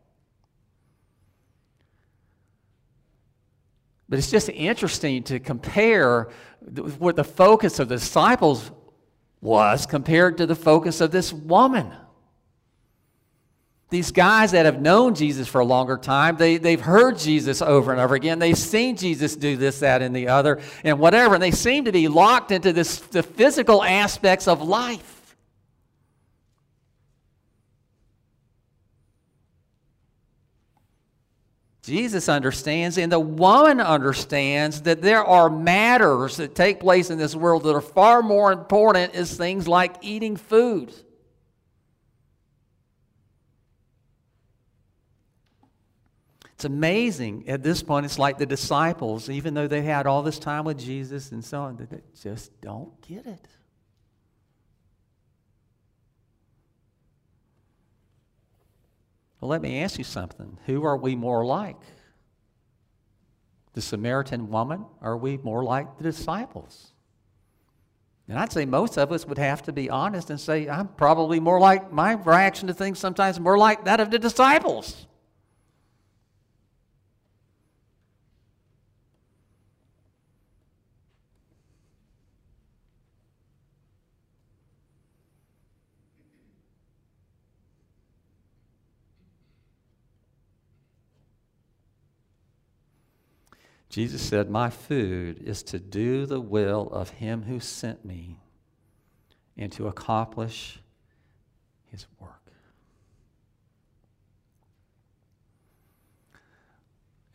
But 4.09 4.19
it's 4.19 4.29
just 4.29 4.49
interesting 4.49 5.23
to 5.25 5.39
compare 5.39 6.31
what 6.99 7.15
the 7.15 7.23
focus 7.23 7.79
of 7.79 7.89
the 7.89 7.95
disciples 7.95 8.73
was 9.41 9.87
compared 9.87 10.39
to 10.39 10.47
the 10.47 10.57
focus 10.57 11.01
of 11.01 11.13
this 11.13 11.33
woman. 11.33 11.93
These 13.95 14.11
guys 14.11 14.51
that 14.51 14.67
have 14.67 14.83
known 14.83 15.15
Jesus 15.15 15.47
for 15.47 15.61
a 15.61 15.65
longer 15.65 15.97
time, 15.97 16.37
they, 16.37 16.57
they've 16.57 16.81
heard 16.81 17.17
Jesus 17.17 17.63
over 17.63 17.93
and 17.93 18.01
over 18.01 18.17
again. 18.17 18.41
They've 18.41 18.59
seen 18.59 18.97
Jesus 18.97 19.37
do 19.37 19.57
this, 19.57 19.79
that, 19.79 20.03
and 20.03 20.17
the 20.17 20.27
other, 20.27 20.61
and 20.83 20.99
whatever. 20.99 21.35
And 21.35 21.41
they 21.41 21.53
seem 21.53 21.85
to 21.85 21.93
be 21.93 22.09
locked 22.09 22.51
into 22.51 22.73
this, 22.73 22.99
the 22.99 23.23
physical 23.23 23.85
aspects 23.85 24.49
of 24.49 24.63
life. 24.63 25.37
Jesus 31.85 32.29
understands, 32.29 32.99
and 32.99 33.13
the 33.13 33.21
woman 33.21 33.81
understands 33.81 34.83
that 34.83 35.03
there 35.03 35.25
are 35.25 35.49
matters 35.49 36.39
that 36.39 36.57
take 36.57 36.81
place 36.81 37.11
in 37.11 37.19
this 37.19 37.37
world 37.37 37.63
that 37.63 37.77
are 37.77 37.81
far 37.81 38.23
more 38.23 38.51
important 38.51 39.15
as 39.15 39.37
things 39.37 39.69
like 39.69 39.95
eating 40.01 40.37
food. 40.37 40.93
It's 46.65 46.71
amazing 46.71 47.47
at 47.47 47.63
this 47.63 47.83
point. 47.83 48.07
It's 48.07 48.19
like 48.19 48.39
the 48.39 48.47
disciples, 48.47 49.29
even 49.29 49.53
though 49.53 49.69
they 49.69 49.83
had 49.83 50.07
all 50.07 50.23
this 50.23 50.39
time 50.39 50.65
with 50.65 50.79
Jesus 50.79 51.31
and 51.31 51.45
so 51.45 51.61
on, 51.61 51.77
they 51.77 51.99
just 52.19 52.59
don't 52.63 52.99
get 53.03 53.27
it. 53.27 53.47
Well, 59.39 59.51
let 59.51 59.61
me 59.61 59.83
ask 59.83 59.99
you 59.99 60.05
something. 60.05 60.57
Who 60.65 60.87
are 60.87 60.97
we 60.97 61.15
more 61.15 61.45
like? 61.45 61.77
The 63.75 63.83
Samaritan 63.83 64.49
woman? 64.49 64.87
Are 65.03 65.19
we 65.19 65.37
more 65.37 65.63
like 65.63 65.99
the 65.99 66.05
disciples? 66.05 66.95
And 68.27 68.39
I'd 68.39 68.53
say 68.53 68.65
most 68.65 68.97
of 68.97 69.13
us 69.13 69.27
would 69.27 69.37
have 69.37 69.61
to 69.65 69.73
be 69.75 69.91
honest 69.91 70.31
and 70.31 70.41
say, 70.41 70.67
I'm 70.67 70.89
probably 70.89 71.41
more 71.41 71.61
like, 71.61 71.93
my 71.93 72.13
reaction 72.13 72.69
to 72.69 72.73
things 72.73 72.99
sometimes 72.99 73.39
more 73.39 73.59
like 73.59 73.85
that 73.85 74.01
of 74.01 74.11
the 74.11 74.19
disciples. 74.19 75.07
Jesus 93.95 94.23
said, 94.23 94.51
My 94.51 94.71
food 94.71 95.41
is 95.47 95.63
to 95.63 95.79
do 95.79 96.27
the 96.27 96.41
will 96.41 96.89
of 96.91 97.11
him 97.11 97.45
who 97.45 97.61
sent 97.61 98.05
me 98.05 98.41
and 99.57 99.71
to 99.71 99.87
accomplish 99.87 100.81
his 101.93 102.05
work. 102.19 102.51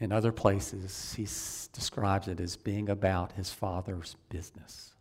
In 0.02 0.12
other 0.12 0.34
places, 0.34 1.13
he 1.15 1.24
describes 1.24 2.28
it 2.28 2.41
as 2.41 2.58
being 2.58 2.89
about 2.89 3.32
his 3.32 3.54
father's 3.54 4.17
business. 4.28 4.91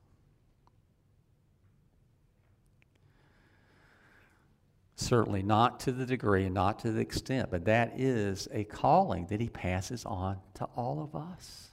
Certainly 5.01 5.45
not 5.45 5.79
to 5.81 5.93
the 5.93 6.05
degree 6.05 6.45
and 6.45 6.55
not 6.55 6.81
to 6.81 6.91
the 6.91 7.01
extent, 7.01 7.53
but 7.53 7.67
that 7.67 7.93
is 8.01 8.49
a 8.51 8.65
calling 8.65 9.27
that 9.27 9.41
he 9.41 9.49
passes 9.49 10.05
on 10.05 10.39
to 10.55 10.65
all 10.75 11.01
of 11.01 11.15
us. 11.15 11.69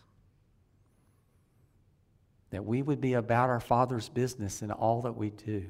That 2.52 2.64
we 2.64 2.84
would 2.84 3.02
be 3.02 3.14
about 3.14 3.50
our 3.50 3.60
Father's 3.60 4.10
business 4.10 4.62
in 4.62 4.70
all 4.70 5.02
that 5.02 5.14
we 5.14 5.32
do. 5.32 5.66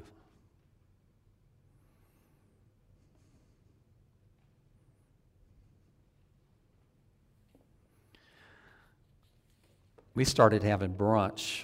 We 10.14 10.26
started 10.26 10.62
having 10.62 10.94
brunch 10.94 11.64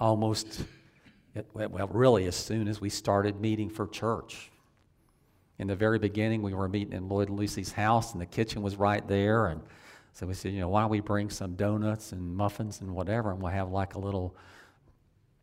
almost, 0.00 0.64
well, 1.52 1.88
really 1.88 2.24
as 2.24 2.36
soon 2.36 2.68
as 2.68 2.80
we 2.80 2.88
started 2.88 3.38
meeting 3.38 3.68
for 3.68 3.86
church. 3.86 4.48
In 5.62 5.68
the 5.68 5.76
very 5.76 6.00
beginning, 6.00 6.42
we 6.42 6.54
were 6.54 6.68
meeting 6.68 6.92
in 6.92 7.08
Lloyd 7.08 7.28
and 7.28 7.38
Lucy's 7.38 7.70
house, 7.70 8.14
and 8.14 8.20
the 8.20 8.26
kitchen 8.26 8.62
was 8.62 8.74
right 8.74 9.06
there. 9.06 9.46
And 9.46 9.60
so 10.12 10.26
we 10.26 10.34
said, 10.34 10.52
you 10.52 10.58
know, 10.58 10.68
why 10.68 10.80
don't 10.80 10.90
we 10.90 10.98
bring 10.98 11.30
some 11.30 11.54
donuts 11.54 12.10
and 12.10 12.34
muffins 12.34 12.80
and 12.80 12.92
whatever, 12.92 13.30
and 13.30 13.40
we'll 13.40 13.52
have 13.52 13.70
like 13.70 13.94
a 13.94 14.00
little 14.00 14.34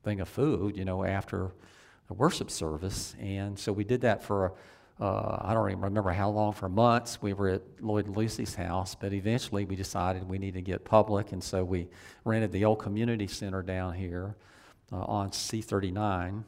thing 0.03 0.19
of 0.19 0.27
food, 0.27 0.75
you 0.75 0.84
know, 0.84 1.05
after 1.05 1.51
the 2.10 2.15
worship 2.15 2.51
service. 2.51 3.15
And 3.17 3.58
so 3.58 3.71
we 3.71 3.86
did 3.86 4.01
that 4.01 4.21
for, 4.21 4.55
uh, 4.99 5.38
I 5.39 5.53
don't 5.53 5.69
even 5.69 5.79
remember 5.79 6.12
how 6.12 6.29
long, 6.32 6.51
for 6.51 6.67
months. 6.67 7.21
We 7.21 7.32
were 7.32 7.47
at 7.47 7.62
Lloyd 7.79 8.08
and 8.08 8.17
Lucy's 8.17 8.55
house, 8.55 8.95
but 8.95 9.13
eventually 9.13 9.63
we 9.63 9.77
decided 9.77 10.27
we 10.27 10.38
needed 10.38 10.65
to 10.65 10.69
get 10.69 10.84
public, 10.84 11.32
and 11.32 11.41
so 11.41 11.63
we 11.63 11.88
rented 12.25 12.51
the 12.51 12.65
old 12.65 12.79
community 12.79 13.27
center 13.27 13.62
down 13.62 13.93
here 13.93 14.36
uh, 14.91 14.97
on 14.97 15.29
C39. 15.29 16.43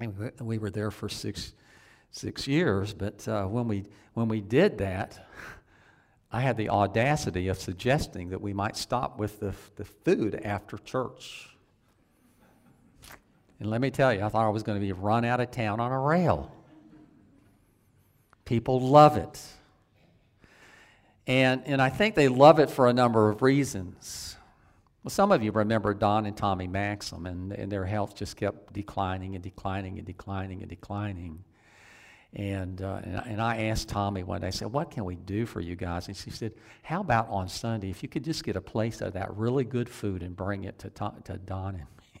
And 0.00 0.32
we 0.40 0.58
were 0.58 0.70
there 0.70 0.90
for 0.90 1.08
six 1.08 1.52
six 2.14 2.46
years. 2.46 2.94
But 2.94 3.26
uh, 3.28 3.44
when, 3.44 3.68
we, 3.68 3.84
when 4.14 4.28
we 4.28 4.40
did 4.40 4.78
that, 4.78 5.26
I 6.32 6.40
had 6.40 6.56
the 6.56 6.70
audacity 6.70 7.48
of 7.48 7.60
suggesting 7.60 8.30
that 8.30 8.40
we 8.40 8.52
might 8.52 8.76
stop 8.76 9.18
with 9.18 9.40
the, 9.40 9.52
the 9.76 9.84
food 9.84 10.40
after 10.44 10.78
church. 10.78 11.48
And 13.60 13.70
let 13.70 13.80
me 13.80 13.90
tell 13.90 14.12
you, 14.12 14.22
I 14.22 14.28
thought 14.28 14.44
I 14.44 14.48
was 14.48 14.62
going 14.62 14.80
to 14.80 14.84
be 14.84 14.92
run 14.92 15.24
out 15.24 15.40
of 15.40 15.50
town 15.50 15.80
on 15.80 15.92
a 15.92 15.98
rail. 15.98 16.50
People 18.44 18.80
love 18.80 19.16
it. 19.16 19.40
And, 21.26 21.62
and 21.66 21.80
I 21.80 21.88
think 21.88 22.14
they 22.14 22.28
love 22.28 22.58
it 22.58 22.70
for 22.70 22.88
a 22.88 22.92
number 22.92 23.30
of 23.30 23.40
reasons. 23.40 24.36
Well, 25.02 25.10
some 25.10 25.32
of 25.32 25.42
you 25.42 25.52
remember 25.52 25.94
Don 25.94 26.26
and 26.26 26.36
Tommy 26.36 26.66
Maxim, 26.66 27.26
and, 27.26 27.52
and 27.52 27.70
their 27.70 27.84
health 27.84 28.16
just 28.16 28.36
kept 28.36 28.72
declining 28.72 29.34
and 29.34 29.42
declining 29.42 29.98
and 29.98 30.06
declining 30.06 30.60
and 30.60 30.68
declining. 30.68 31.44
And, 32.36 32.82
uh, 32.82 33.00
and, 33.04 33.22
and, 33.26 33.40
I 33.40 33.66
asked 33.66 33.88
Tommy 33.88 34.24
one 34.24 34.40
day, 34.40 34.48
I 34.48 34.50
said, 34.50 34.72
What 34.72 34.90
can 34.90 35.04
we 35.04 35.14
do 35.14 35.46
for 35.46 35.60
you 35.60 35.76
guys? 35.76 36.08
And 36.08 36.16
she 36.16 36.30
said, 36.30 36.52
How 36.82 37.00
about 37.00 37.28
on 37.28 37.48
Sunday, 37.48 37.90
if 37.90 38.02
you 38.02 38.08
could 38.08 38.24
just 38.24 38.42
get 38.42 38.56
a 38.56 38.60
place 38.60 39.00
of 39.00 39.12
that 39.12 39.36
really 39.36 39.62
good 39.62 39.88
food 39.88 40.22
and 40.24 40.34
bring 40.34 40.64
it 40.64 40.76
to, 40.80 40.90
to 40.90 41.38
Don 41.38 41.76
and 41.76 41.78
me? 41.78 41.86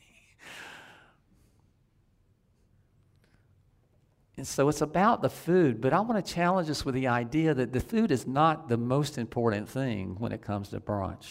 And 4.36 4.44
so 4.44 4.68
it's 4.68 4.80
about 4.80 5.22
the 5.22 5.30
food, 5.30 5.80
but 5.80 5.92
I 5.92 6.00
want 6.00 6.24
to 6.24 6.32
challenge 6.32 6.68
us 6.68 6.84
with 6.84 6.96
the 6.96 7.06
idea 7.06 7.54
that 7.54 7.72
the 7.72 7.78
food 7.78 8.10
is 8.10 8.26
not 8.26 8.68
the 8.68 8.76
most 8.76 9.16
important 9.16 9.68
thing 9.68 10.16
when 10.18 10.32
it 10.32 10.42
comes 10.42 10.70
to 10.70 10.80
brunch. 10.80 11.28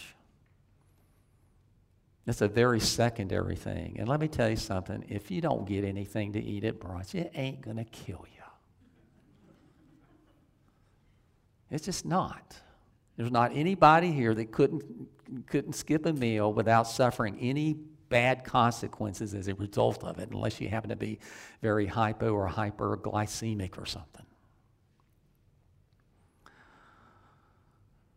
It's 2.26 2.40
a 2.40 2.48
very 2.48 2.80
secondary 2.80 3.58
thing. 3.58 3.98
And 4.00 4.08
let 4.08 4.22
me 4.22 4.30
tell 4.30 4.50
you 4.50 4.56
something 4.56 5.04
if 5.10 5.30
you 5.30 5.42
don't 5.42 5.68
get 5.68 5.84
anything 5.84 6.32
to 6.32 6.42
eat 6.42 6.64
at 6.64 6.80
brunch, 6.80 7.14
it 7.14 7.34
ain't 7.36 7.60
going 7.60 7.76
to 7.76 7.84
kill 7.84 8.26
you. 8.34 8.43
It's 11.72 11.86
just 11.86 12.06
not. 12.06 12.56
There's 13.18 13.32
not 13.32 13.52
anybody 13.54 14.12
here 14.12 14.34
that 14.34 14.52
couldn't, 14.52 14.84
couldn't 15.48 15.74
skip 15.74 16.06
a 16.06 16.14
meal 16.14 16.54
without 16.54 16.88
suffering 16.88 17.38
any 17.40 17.78
bad 18.10 18.44
consequences 18.44 19.34
as 19.34 19.48
a 19.48 19.56
result 19.56 20.04
of 20.04 20.20
it, 20.20 20.30
unless 20.32 20.62
you 20.62 20.70
happen 20.70 20.90
to 20.90 20.96
be 20.96 21.20
very 21.62 21.86
hypo 21.86 22.32
or 22.32 22.48
hyperglycemic 22.48 23.82
or 23.82 23.86
something. 23.86 24.26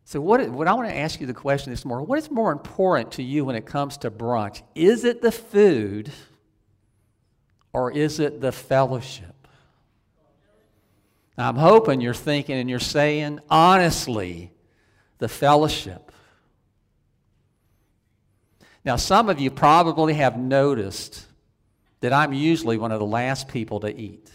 So, 0.07 0.21
what, 0.21 0.47
what 0.49 0.67
I 0.67 0.73
want 0.73 0.87
to 0.87 0.95
ask 0.95 1.19
you 1.19 1.27
the 1.27 1.33
question 1.33 1.71
this 1.73 1.83
morning 1.83 2.07
what 2.07 2.17
is 2.17 2.31
more 2.31 2.51
important 2.51 3.11
to 3.13 3.23
you 3.23 3.43
when 3.43 3.55
it 3.55 3.65
comes 3.65 3.97
to 3.97 4.09
brunch? 4.09 4.61
Is 4.73 5.03
it 5.03 5.21
the 5.21 5.33
food 5.33 6.11
or 7.73 7.91
is 7.91 8.19
it 8.19 8.39
the 8.39 8.51
fellowship? 8.51 9.36
I'm 11.37 11.55
hoping 11.55 12.01
you're 12.01 12.13
thinking 12.15 12.55
and 12.55 12.69
you're 12.69 12.79
saying, 12.79 13.39
honestly, 13.49 14.51
the 15.19 15.27
fellowship. 15.27 16.11
Now, 18.83 18.95
some 18.95 19.29
of 19.29 19.39
you 19.39 19.51
probably 19.51 20.15
have 20.15 20.37
noticed 20.37 21.25
that 21.99 22.13
I'm 22.13 22.33
usually 22.33 22.77
one 22.77 22.91
of 22.91 22.99
the 22.99 23.05
last 23.05 23.47
people 23.47 23.81
to 23.81 23.95
eat. 23.95 24.31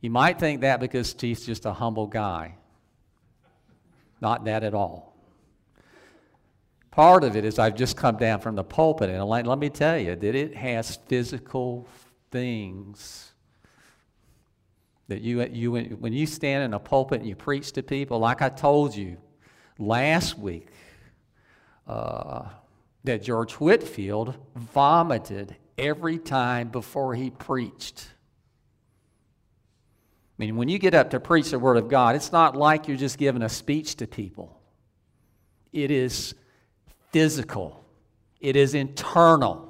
You 0.00 0.10
might 0.10 0.38
think 0.38 0.62
that 0.62 0.80
because 0.80 1.10
Steve's 1.10 1.44
just 1.44 1.64
a 1.64 1.72
humble 1.72 2.06
guy. 2.06 2.54
Not 4.20 4.44
that 4.46 4.64
at 4.64 4.74
all. 4.74 5.14
Part 6.90 7.24
of 7.24 7.36
it 7.36 7.44
is 7.44 7.58
I've 7.58 7.76
just 7.76 7.96
come 7.96 8.16
down 8.16 8.40
from 8.40 8.56
the 8.56 8.64
pulpit, 8.64 9.10
and 9.10 9.22
let 9.24 9.58
me 9.58 9.68
tell 9.68 9.98
you 9.98 10.16
that 10.16 10.34
it 10.34 10.56
has 10.56 10.96
physical 11.06 11.86
things 12.30 13.34
that 15.08 15.20
you, 15.22 15.42
you, 15.44 15.72
when 15.72 16.12
you 16.12 16.26
stand 16.26 16.64
in 16.64 16.74
a 16.74 16.78
pulpit 16.78 17.20
and 17.20 17.28
you 17.28 17.36
preach 17.36 17.72
to 17.72 17.82
people, 17.82 18.18
like 18.18 18.42
I 18.42 18.48
told 18.48 18.94
you 18.94 19.16
last 19.78 20.38
week, 20.38 20.68
uh, 21.86 22.46
that 23.04 23.22
George 23.22 23.52
Whitefield 23.54 24.34
vomited 24.56 25.54
every 25.78 26.18
time 26.18 26.68
before 26.68 27.14
he 27.14 27.30
preached. 27.30 28.08
I 30.38 30.42
mean, 30.42 30.56
when 30.56 30.68
you 30.68 30.78
get 30.78 30.94
up 30.94 31.10
to 31.10 31.20
preach 31.20 31.50
the 31.50 31.58
Word 31.58 31.76
of 31.76 31.88
God, 31.88 32.16
it's 32.16 32.32
not 32.32 32.56
like 32.56 32.88
you're 32.88 32.96
just 32.96 33.16
giving 33.16 33.42
a 33.42 33.48
speech 33.48 33.96
to 33.96 34.06
people, 34.06 34.60
it 35.72 35.90
is 35.90 36.34
physical, 37.12 37.84
it 38.40 38.56
is 38.56 38.74
internal. 38.74 39.65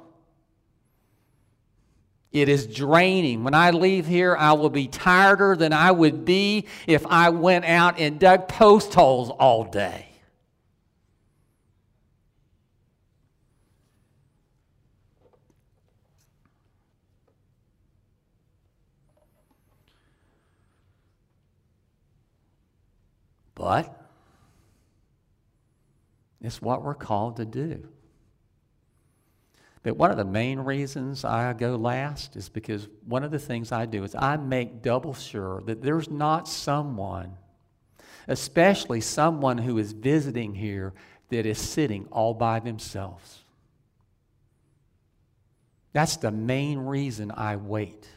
It 2.31 2.49
is 2.49 2.67
draining. 2.67 3.43
When 3.43 3.53
I 3.53 3.71
leave 3.71 4.05
here, 4.05 4.35
I 4.35 4.53
will 4.53 4.69
be 4.69 4.87
tireder 4.87 5.55
than 5.55 5.73
I 5.73 5.91
would 5.91 6.25
be 6.25 6.65
if 6.85 7.05
I 7.07 7.29
went 7.29 7.65
out 7.65 7.99
and 7.99 8.19
dug 8.19 8.47
post 8.47 8.93
holes 8.93 9.29
all 9.29 9.63
day. 9.63 10.03
But 23.55 23.99
it's 26.41 26.61
what 26.61 26.83
we're 26.83 26.93
called 26.93 27.37
to 27.37 27.45
do. 27.45 27.87
But 29.87 29.95
one 29.95 30.11
of 30.11 30.17
the 30.17 30.25
main 30.25 30.59
reasons 30.59 31.23
I 31.23 31.53
go 31.53 31.77
last 31.77 32.35
is 32.35 32.49
because 32.49 32.89
one 33.05 33.23
of 33.23 33.31
the 33.31 33.39
things 33.39 33.71
I 33.71 33.85
do 33.85 34.03
is 34.03 34.15
I 34.15 34.35
make 34.35 34.81
double 34.81 35.13
sure 35.13 35.63
that 35.65 35.81
there's 35.81 36.09
not 36.09 36.49
someone, 36.49 37.37
especially 38.27 38.99
someone 38.99 39.57
who 39.57 39.77
is 39.77 39.93
visiting 39.93 40.53
here, 40.53 40.93
that 41.29 41.45
is 41.45 41.57
sitting 41.57 42.05
all 42.11 42.33
by 42.33 42.59
themselves. 42.59 43.45
That's 45.93 46.17
the 46.17 46.31
main 46.31 46.79
reason 46.79 47.31
I 47.31 47.55
wait. 47.55 48.09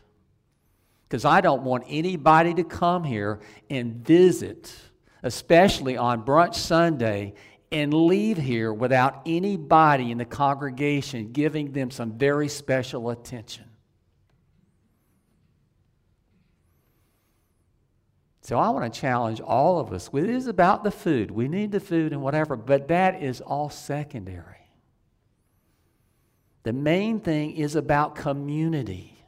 Because 1.08 1.24
I 1.24 1.40
don't 1.40 1.62
want 1.62 1.84
anybody 1.86 2.52
to 2.54 2.64
come 2.64 3.04
here 3.04 3.38
and 3.70 4.04
visit, 4.04 4.74
especially 5.22 5.96
on 5.96 6.24
Brunch 6.24 6.56
Sunday, 6.56 7.34
and 7.72 7.94
leave 7.94 8.36
here 8.36 8.72
without 8.72 9.22
anybody 9.26 10.10
in 10.10 10.18
the 10.18 10.24
congregation 10.24 11.32
giving 11.32 11.72
them 11.72 11.90
some 11.90 12.12
very 12.18 12.48
special 12.48 13.10
attention. 13.10 13.64
So 18.42 18.58
I 18.58 18.70
want 18.70 18.92
to 18.92 19.00
challenge 19.00 19.40
all 19.40 19.78
of 19.78 19.92
us. 19.92 20.10
It 20.12 20.28
is 20.28 20.48
about 20.48 20.82
the 20.82 20.90
food. 20.90 21.30
We 21.30 21.46
need 21.46 21.70
the 21.70 21.78
food 21.78 22.12
and 22.12 22.20
whatever, 22.20 22.56
but 22.56 22.88
that 22.88 23.22
is 23.22 23.40
all 23.40 23.70
secondary. 23.70 24.68
The 26.64 26.72
main 26.72 27.20
thing 27.20 27.52
is 27.52 27.76
about 27.76 28.16
community. 28.16 29.19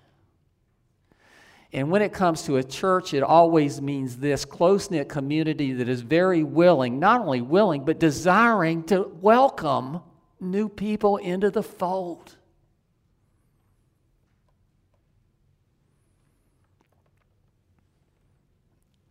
And 1.72 1.90
when 1.90 2.02
it 2.02 2.12
comes 2.12 2.42
to 2.42 2.58
a 2.58 2.62
church, 2.62 3.14
it 3.14 3.22
always 3.22 3.80
means 3.80 4.18
this 4.18 4.44
close 4.44 4.90
knit 4.90 5.08
community 5.08 5.72
that 5.72 5.88
is 5.88 6.02
very 6.02 6.42
willing, 6.42 6.98
not 6.98 7.22
only 7.22 7.40
willing, 7.40 7.84
but 7.84 7.98
desiring 7.98 8.84
to 8.84 9.10
welcome 9.20 10.00
new 10.38 10.68
people 10.68 11.16
into 11.16 11.50
the 11.50 11.62
fold. 11.62 12.36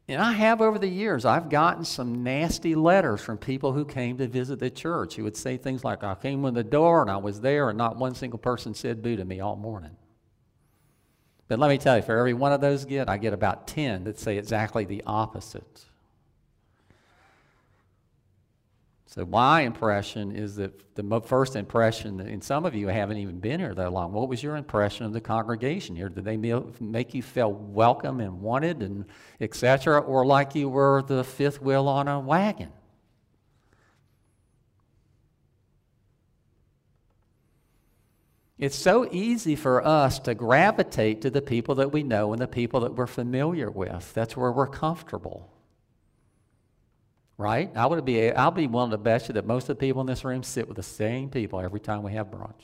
And 0.08 0.22
I 0.22 0.34
have 0.34 0.62
over 0.62 0.78
the 0.78 0.90
years, 0.90 1.24
I've 1.24 1.50
gotten 1.50 1.86
some 1.86 2.22
nasty 2.22 2.76
letters 2.76 3.22
from 3.22 3.38
people 3.38 3.72
who 3.72 3.86
came 3.86 4.18
to 4.18 4.28
visit 4.28 4.60
the 4.60 4.70
church 4.70 5.16
who 5.16 5.24
would 5.24 5.38
say 5.38 5.56
things 5.56 5.86
like, 5.86 6.04
I 6.04 6.16
came 6.16 6.44
in 6.46 6.54
the 6.54 6.66
door 6.66 7.02
and 7.02 7.10
I 7.10 7.18
was 7.18 7.40
there, 7.40 7.70
and 7.70 7.78
not 7.78 7.96
one 7.96 8.14
single 8.14 8.38
person 8.38 8.74
said 8.74 9.02
boo 9.02 9.16
to 9.16 9.24
me 9.24 9.40
all 9.40 9.56
morning. 9.56 9.96
But 11.52 11.60
let 11.60 11.68
me 11.68 11.78
tell 11.78 11.98
you, 11.98 12.02
for 12.02 12.18
every 12.18 12.34
one 12.34 12.54
of 12.54 12.62
those 12.62 12.86
get, 12.86 13.10
I 13.10 13.18
get 13.18 13.34
about 13.34 13.68
10 13.68 14.06
that 14.06 14.18
say 14.18 14.38
exactly 14.38 14.86
the 14.86 15.04
opposite. 15.06 15.84
So 19.06 19.26
my 19.26 19.60
impression 19.64 20.34
is 20.34 20.56
that 20.56 20.96
the 20.96 21.20
first 21.20 21.58
impression, 21.58 22.22
and 22.22 22.42
some 22.42 22.64
of 22.66 22.74
you 22.74 22.88
haven't 22.88 23.18
even 23.18 23.42
been 23.42 23.60
here 23.60 23.76
that 23.76 23.92
long, 23.92 24.14
what 24.14 24.30
was 24.30 24.42
your 24.42 24.56
impression 24.56 25.06
of 25.06 25.12
the 25.12 25.20
congregation 25.20 25.94
here? 25.94 26.08
Did 26.08 26.24
they 26.24 26.38
make 26.38 27.14
you 27.14 27.22
feel 27.22 27.52
welcome 27.52 28.22
and 28.22 28.40
wanted 28.40 28.82
and 28.82 29.04
etc., 29.42 30.00
or 30.00 30.26
like 30.26 30.56
you 30.56 30.70
were 30.70 31.02
the 31.02 31.26
fifth 31.26 31.62
wheel 31.62 31.90
on 31.90 32.08
a 32.08 32.18
wagon? 32.18 32.72
It's 38.62 38.76
so 38.76 39.10
easy 39.12 39.56
for 39.56 39.84
us 39.84 40.20
to 40.20 40.36
gravitate 40.36 41.22
to 41.22 41.32
the 41.32 41.42
people 41.42 41.74
that 41.76 41.92
we 41.92 42.04
know 42.04 42.32
and 42.32 42.40
the 42.40 42.48
people 42.48 42.82
that 42.82 42.94
we're 42.94 43.08
familiar 43.08 43.72
with. 43.72 44.14
That's 44.14 44.38
where 44.38 44.52
we're 44.52 44.68
comfortable. 44.68 45.52
Right? 47.40 47.72
I 47.76 47.88
would 47.88 48.06
be 48.06 48.32
I'll 48.32 48.52
be 48.52 48.68
willing 48.68 48.92
to 48.92 49.00
bet 49.00 49.28
you 49.28 49.34
that 49.34 49.48
most 49.48 49.64
of 49.64 49.80
the 49.80 49.82
people 49.82 50.02
in 50.02 50.08
this 50.08 50.24
room 50.24 50.44
sit 50.44 50.68
with 50.68 50.78
the 50.78 50.84
same 50.84 51.32
people 51.32 51.60
every 51.60 51.80
time 51.80 52.04
we 52.04 52.14
have 52.14 52.28
brunch. 52.28 52.62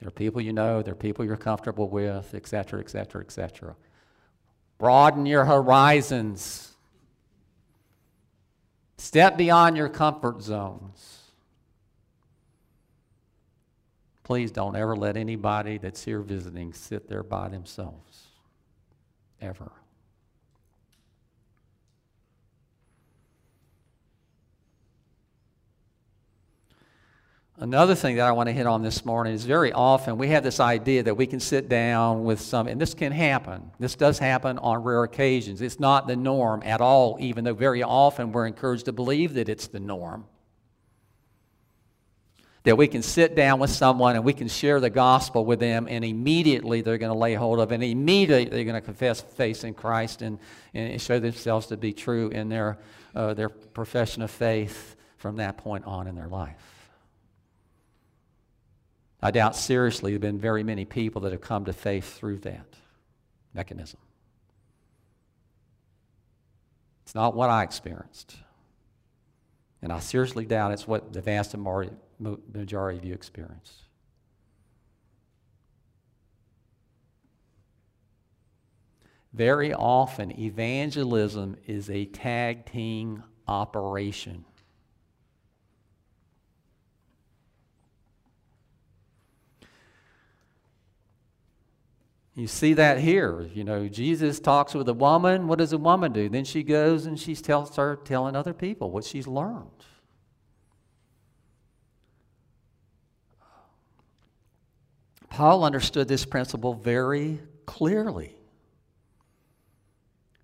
There 0.00 0.08
are 0.08 0.10
people 0.10 0.40
you 0.40 0.52
know, 0.52 0.82
there 0.82 0.92
are 0.92 0.96
people 0.96 1.24
you're 1.24 1.36
comfortable 1.36 1.88
with, 1.88 2.34
et 2.34 2.48
cetera, 2.48 2.80
et 2.80 2.90
cetera, 2.90 3.22
et 3.22 3.30
cetera. 3.30 3.76
Broaden 4.78 5.26
your 5.26 5.44
horizons. 5.44 6.72
Step 8.98 9.36
beyond 9.36 9.76
your 9.76 9.88
comfort 9.88 10.42
zones. 10.42 11.15
Please 14.26 14.50
don't 14.50 14.74
ever 14.74 14.96
let 14.96 15.16
anybody 15.16 15.78
that's 15.78 16.02
here 16.02 16.20
visiting 16.20 16.72
sit 16.72 17.08
there 17.08 17.22
by 17.22 17.48
themselves. 17.48 18.26
Ever. 19.40 19.70
Another 27.58 27.94
thing 27.94 28.16
that 28.16 28.26
I 28.26 28.32
want 28.32 28.48
to 28.48 28.52
hit 28.52 28.66
on 28.66 28.82
this 28.82 29.04
morning 29.04 29.32
is 29.32 29.44
very 29.44 29.72
often 29.72 30.18
we 30.18 30.26
have 30.30 30.42
this 30.42 30.58
idea 30.58 31.04
that 31.04 31.14
we 31.14 31.28
can 31.28 31.38
sit 31.38 31.68
down 31.68 32.24
with 32.24 32.40
some, 32.40 32.66
and 32.66 32.80
this 32.80 32.94
can 32.94 33.12
happen. 33.12 33.70
This 33.78 33.94
does 33.94 34.18
happen 34.18 34.58
on 34.58 34.82
rare 34.82 35.04
occasions. 35.04 35.62
It's 35.62 35.78
not 35.78 36.08
the 36.08 36.16
norm 36.16 36.64
at 36.64 36.80
all, 36.80 37.16
even 37.20 37.44
though 37.44 37.54
very 37.54 37.84
often 37.84 38.32
we're 38.32 38.48
encouraged 38.48 38.86
to 38.86 38.92
believe 38.92 39.34
that 39.34 39.48
it's 39.48 39.68
the 39.68 39.78
norm. 39.78 40.24
That 42.66 42.76
we 42.76 42.88
can 42.88 43.02
sit 43.02 43.36
down 43.36 43.60
with 43.60 43.70
someone 43.70 44.16
and 44.16 44.24
we 44.24 44.32
can 44.32 44.48
share 44.48 44.80
the 44.80 44.90
gospel 44.90 45.44
with 45.44 45.60
them, 45.60 45.86
and 45.88 46.04
immediately 46.04 46.80
they're 46.80 46.98
going 46.98 47.12
to 47.12 47.18
lay 47.18 47.34
hold 47.34 47.60
of 47.60 47.70
and 47.70 47.80
immediately 47.80 48.46
they're 48.46 48.64
going 48.64 48.74
to 48.74 48.80
confess 48.80 49.20
faith 49.20 49.62
in 49.62 49.72
Christ 49.72 50.20
and, 50.20 50.40
and 50.74 51.00
show 51.00 51.20
themselves 51.20 51.66
to 51.68 51.76
be 51.76 51.92
true 51.92 52.28
in 52.30 52.48
their, 52.48 52.78
uh, 53.14 53.34
their 53.34 53.50
profession 53.50 54.20
of 54.20 54.32
faith 54.32 54.96
from 55.16 55.36
that 55.36 55.58
point 55.58 55.84
on 55.84 56.08
in 56.08 56.16
their 56.16 56.26
life. 56.26 56.90
I 59.22 59.30
doubt 59.30 59.54
seriously 59.54 60.10
there 60.10 60.16
have 60.16 60.22
been 60.22 60.40
very 60.40 60.64
many 60.64 60.84
people 60.84 61.22
that 61.22 61.30
have 61.30 61.40
come 61.40 61.66
to 61.66 61.72
faith 61.72 62.18
through 62.18 62.38
that 62.40 62.66
mechanism. 63.54 64.00
It's 67.04 67.14
not 67.14 67.36
what 67.36 67.48
I 67.48 67.62
experienced. 67.62 68.34
And 69.82 69.92
I 69.92 70.00
seriously 70.00 70.46
doubt 70.46 70.72
it's 70.72 70.88
what 70.88 71.12
the 71.12 71.20
vast 71.20 71.56
majority 71.56 71.92
of 72.24 73.04
you 73.04 73.14
experienced. 73.14 73.82
Very 79.32 79.74
often, 79.74 80.38
evangelism 80.38 81.56
is 81.66 81.90
a 81.90 82.06
tag 82.06 82.64
team 82.64 83.22
operation. 83.46 84.46
You 92.34 92.46
see 92.46 92.74
that 92.74 92.98
here. 92.98 93.48
You 93.54 93.64
know, 93.64 93.88
Jesus 93.88 94.40
talks 94.40 94.74
with 94.74 94.88
a 94.88 94.94
woman. 94.94 95.48
What 95.48 95.58
does 95.58 95.72
a 95.72 95.78
woman 95.78 96.12
do? 96.12 96.28
Then 96.28 96.44
she 96.44 96.62
goes 96.62 97.06
and 97.06 97.18
she 97.18 97.34
tells 97.34 97.76
her 97.76 97.96
telling 97.96 98.36
other 98.36 98.52
people 98.52 98.90
what 98.90 99.04
she's 99.04 99.26
learned. 99.26 99.84
Paul 105.36 105.64
understood 105.64 106.08
this 106.08 106.24
principle 106.24 106.72
very 106.72 107.40
clearly. 107.66 108.34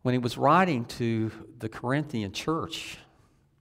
When 0.03 0.13
he 0.13 0.19
was 0.19 0.37
writing 0.37 0.85
to 0.85 1.33
the 1.59 1.71
Corinthian 1.71 2.33
church, 2.33 2.99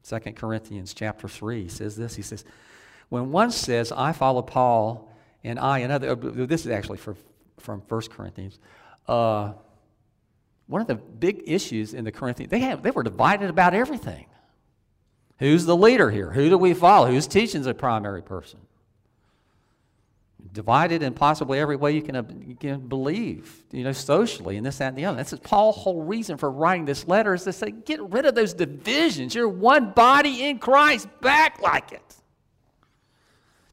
2 0.03 0.19
Corinthians 0.33 0.93
chapter 0.93 1.29
3, 1.29 1.63
he 1.63 1.69
says 1.69 1.95
this. 1.95 2.15
He 2.15 2.21
says, 2.21 2.43
When 3.07 3.31
one 3.31 3.49
says, 3.51 3.93
I 3.93 4.11
follow 4.11 4.41
Paul 4.41 5.09
and 5.41 5.57
I 5.57 5.79
another, 5.79 6.15
this 6.15 6.65
is 6.65 6.71
actually 6.71 6.97
for 6.97 7.15
from 7.59 7.79
1 7.87 8.01
Corinthians. 8.09 8.59
Uh, 9.07 9.53
one 10.67 10.81
of 10.81 10.87
the 10.87 10.95
big 10.95 11.43
issues 11.45 11.93
in 11.93 12.03
the 12.03 12.11
Corinthians, 12.11 12.51
they, 12.51 12.75
they 12.75 12.91
were 12.91 13.03
divided 13.03 13.49
about 13.49 13.73
everything. 13.73 14.25
Who's 15.39 15.63
the 15.63 15.77
leader 15.77 16.11
here? 16.11 16.29
Who 16.31 16.49
do 16.49 16.57
we 16.57 16.73
follow? 16.73 17.07
Who's 17.07 17.25
teaching 17.25 17.61
is 17.61 17.67
the 17.67 17.73
primary 17.73 18.21
person? 18.21 18.59
Divided 20.53 21.01
in 21.01 21.13
possibly 21.13 21.59
every 21.59 21.77
way 21.77 21.93
you 21.93 22.01
can, 22.01 22.15
uh, 22.15 22.23
you 22.45 22.55
can 22.55 22.87
believe, 22.87 23.63
you 23.71 23.85
know, 23.85 23.93
socially 23.93 24.57
and 24.57 24.65
this, 24.65 24.79
that, 24.79 24.89
and 24.89 24.97
the 24.97 25.05
other. 25.05 25.15
That's 25.15 25.33
Paul's 25.43 25.77
whole 25.77 26.03
reason 26.03 26.37
for 26.37 26.51
writing 26.51 26.83
this 26.83 27.07
letter 27.07 27.33
is 27.33 27.45
to 27.45 27.53
say, 27.53 27.71
get 27.71 28.01
rid 28.01 28.25
of 28.25 28.35
those 28.35 28.53
divisions. 28.53 29.33
You're 29.33 29.47
one 29.47 29.91
body 29.91 30.43
in 30.43 30.59
Christ. 30.59 31.07
Back 31.21 31.61
like 31.61 31.93
it. 31.93 32.15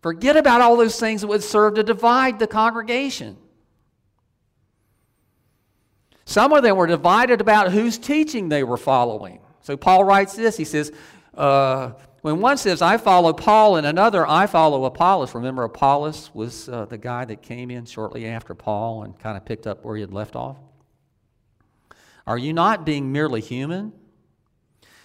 Forget 0.03 0.37
about 0.37 0.61
all 0.61 0.77
those 0.77 1.01
things 1.01 1.23
that 1.23 1.27
would 1.27 1.43
serve 1.43 1.75
to 1.75 1.83
divide 1.83 2.39
the 2.39 2.47
congregation. 2.47 3.37
Some 6.25 6.53
of 6.53 6.63
them 6.63 6.77
were 6.77 6.87
divided 6.87 7.41
about 7.41 7.73
whose 7.73 7.99
teaching 7.99 8.49
they 8.49 8.63
were 8.63 8.77
following. 8.77 9.41
So 9.63 9.77
Paul 9.77 10.05
writes 10.05 10.37
this. 10.37 10.57
He 10.57 10.65
says, 10.65 10.93
uh, 11.35 11.93
when 12.23 12.41
one 12.41 12.57
says, 12.57 12.83
I 12.83 12.97
follow 12.97 13.33
Paul, 13.33 13.77
and 13.77 13.87
another, 13.87 14.27
I 14.27 14.47
follow 14.47 14.85
Apollos. 14.85 15.35
Remember, 15.35 15.65
Apollos 15.65 16.31
was 16.35 16.69
uh, 16.69 16.85
the 16.87 16.99
guy 16.99 17.25
that 17.25 17.43
came 17.43 17.71
in 17.71 17.85
shortly 17.85 18.27
after 18.27 18.55
Paul 18.55 19.05
and 19.05 19.19
kind 19.19 19.37
of 19.37 19.45
picked 19.45 19.67
up 19.67 19.85
where 19.85 19.97
he 19.97 20.01
had 20.01 20.13
left 20.13 20.35
off. 20.35 20.57
Are 22.27 22.39
you 22.39 22.53
not 22.53 22.85
being 22.85 23.13
merely 23.13 23.41
human? 23.41 23.93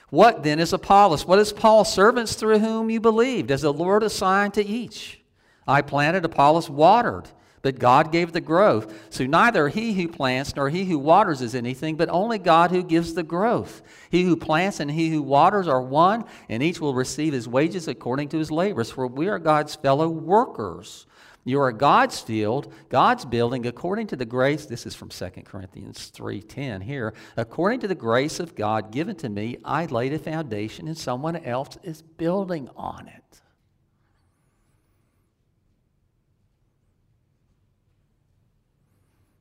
What 0.09 0.43
then 0.43 0.59
is 0.59 0.74
Apollos? 0.74 1.26
What 1.26 1.39
is 1.39 1.53
Paul? 1.53 1.86
Servants 1.86 2.36
through 2.36 2.59
whom 2.59 2.89
you 2.89 2.99
believed, 2.99 3.49
as 3.49 3.61
the 3.61 3.74
Lord 3.74 4.03
assigned 4.03 4.53
to 4.55 4.66
each. 4.66 5.22
I 5.68 5.82
planted, 5.82 6.26
Apollos 6.26 6.70
watered 6.70 7.30
but 7.64 7.80
God 7.80 8.11
gave 8.11 8.34
the 8.34 8.41
growth. 8.41 8.93
So 9.09 9.26
neither 9.26 9.70
he 9.70 9.93
who 9.93 10.07
plants 10.09 10.55
nor 10.55 10.70
he 10.70 10.84
who 10.86 10.99
waters 10.99 11.41
is 11.41 11.55
anything, 11.55 11.95
but 11.95 12.09
only 12.09 12.38
God 12.38 12.70
who 12.70 12.84
gives 12.84 13.14
the 13.14 13.24
growth. 13.24 13.82
He 14.11 14.24
who 14.24 14.36
plants 14.36 14.80
and 14.80 14.91
he 14.91 15.09
who 15.09 15.24
waters 15.24 15.68
are 15.68 15.82
one, 15.82 16.26
and 16.49 16.61
each 16.61 16.82
will 16.82 16.93
receive 16.93 17.34
his 17.34 17.47
wages 17.47 17.88
according 17.88 18.30
to 18.30 18.38
his 18.38 18.51
labors. 18.51 18.91
For 18.91 19.07
we 19.07 19.30
are 19.30 19.39
God's 19.39 19.76
fellow 19.76 20.09
workers. 20.09 21.07
You 21.45 21.61
are 21.61 21.72
God's 21.72 22.20
field, 22.20 22.74
God's 22.89 23.26
building, 23.26 23.66
according 23.66 24.07
to 24.07 24.16
the 24.16 24.26
grace. 24.26 24.66
This 24.66 24.86
is 24.86 24.95
from 24.95 25.09
2 25.09 25.30
Corinthians 25.45 26.11
3.10 26.16 26.84
here. 26.84 27.14
According 27.36 27.82
to 27.82 27.88
the 27.88 27.95
grace 27.95 28.39
of 28.39 28.55
God 28.55 28.91
given 28.91 29.16
to 29.18 29.30
me, 29.30 29.57
I 29.64 29.86
laid 29.86 30.14
a 30.14 30.20
foundation, 30.20 30.88
and 30.88 30.97
someone 30.97 31.38
else 31.38 31.78
is 31.84 32.01
building 32.01 32.70
on 32.76 33.07
it. 33.07 33.22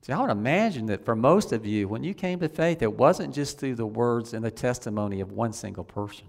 See, 0.03 0.13
I 0.13 0.21
would 0.21 0.31
imagine 0.31 0.87
that 0.87 1.05
for 1.05 1.15
most 1.15 1.53
of 1.53 1.65
you, 1.65 1.87
when 1.87 2.03
you 2.03 2.13
came 2.13 2.41
to 2.41 2.49
faith, 2.49 2.83
it 2.83 2.93
wasn't 2.93 3.33
just 3.33 3.59
through 3.59 3.77
the 3.77 3.87
words 3.87 4.35
and 4.35 4.45
the 4.45 4.51
testimony 4.51 5.21
of 5.21 5.31
one 5.31 5.53
single 5.53 5.85
person. 5.85 6.27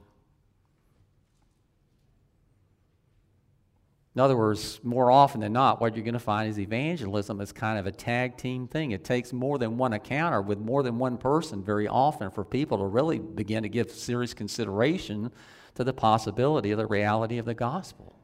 In 4.16 4.22
other 4.22 4.38
words, 4.38 4.80
more 4.84 5.10
often 5.10 5.42
than 5.42 5.54
not, 5.54 5.82
what 5.82 5.96
you're 5.96 6.06
going 6.06 6.14
to 6.14 6.20
find 6.20 6.48
is 6.48 6.60
evangelism 6.60 7.42
is 7.42 7.52
kind 7.52 7.80
of 7.80 7.88
a 7.88 7.92
tag 7.92 8.38
team 8.38 8.68
thing. 8.68 8.92
It 8.92 9.04
takes 9.04 9.34
more 9.34 9.58
than 9.58 9.76
one 9.76 9.92
encounter 9.92 10.40
with 10.40 10.60
more 10.60 10.84
than 10.84 11.00
one 11.00 11.18
person 11.18 11.64
very 11.64 11.88
often 11.88 12.30
for 12.30 12.46
people 12.46 12.78
to 12.78 12.86
really 12.86 13.18
begin 13.18 13.64
to 13.64 13.70
give 13.70 13.90
serious 13.90 14.36
consideration 14.36 15.32
to 15.74 15.84
the 15.84 15.94
possibility 15.94 16.70
of 16.70 16.78
the 16.78 16.86
reality 16.86 17.40
of 17.40 17.46
the 17.46 17.56
gospel. 17.56 18.16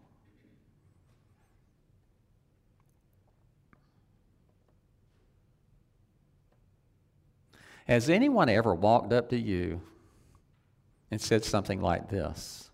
Has 7.89 8.07
anyone 8.07 8.49
ever 8.49 8.75
walked 8.75 9.11
up 9.11 9.29
to 9.29 9.35
you 9.35 9.81
and 11.09 11.19
said 11.19 11.43
something 11.43 11.81
like 11.81 12.07
this? 12.07 12.69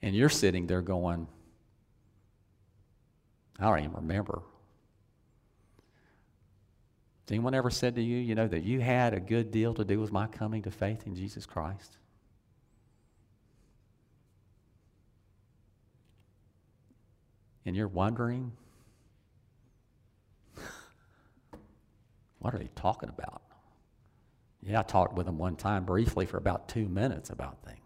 And 0.00 0.16
you're 0.16 0.30
sitting 0.30 0.66
there 0.66 0.80
going, 0.80 1.28
I 3.60 3.64
don't 3.64 3.80
even 3.80 3.92
remember. 3.92 4.40
Has 7.24 7.32
anyone 7.32 7.54
ever 7.54 7.68
said 7.68 7.94
to 7.96 8.02
you, 8.02 8.16
you 8.16 8.34
know, 8.34 8.48
that 8.48 8.62
you 8.62 8.80
had 8.80 9.12
a 9.12 9.20
good 9.20 9.50
deal 9.50 9.74
to 9.74 9.84
do 9.84 10.00
with 10.00 10.10
my 10.10 10.26
coming 10.26 10.62
to 10.62 10.70
faith 10.70 11.06
in 11.06 11.14
Jesus 11.14 11.44
Christ? 11.44 11.98
And 17.66 17.76
you're 17.76 17.86
wondering, 17.86 18.52
What 22.42 22.54
are 22.54 22.58
they 22.58 22.70
talking 22.74 23.08
about? 23.08 23.40
Yeah, 24.62 24.80
I 24.80 24.82
talked 24.82 25.14
with 25.14 25.26
them 25.26 25.38
one 25.38 25.54
time 25.54 25.84
briefly 25.84 26.26
for 26.26 26.38
about 26.38 26.68
two 26.68 26.88
minutes 26.88 27.30
about 27.30 27.64
things. 27.64 27.78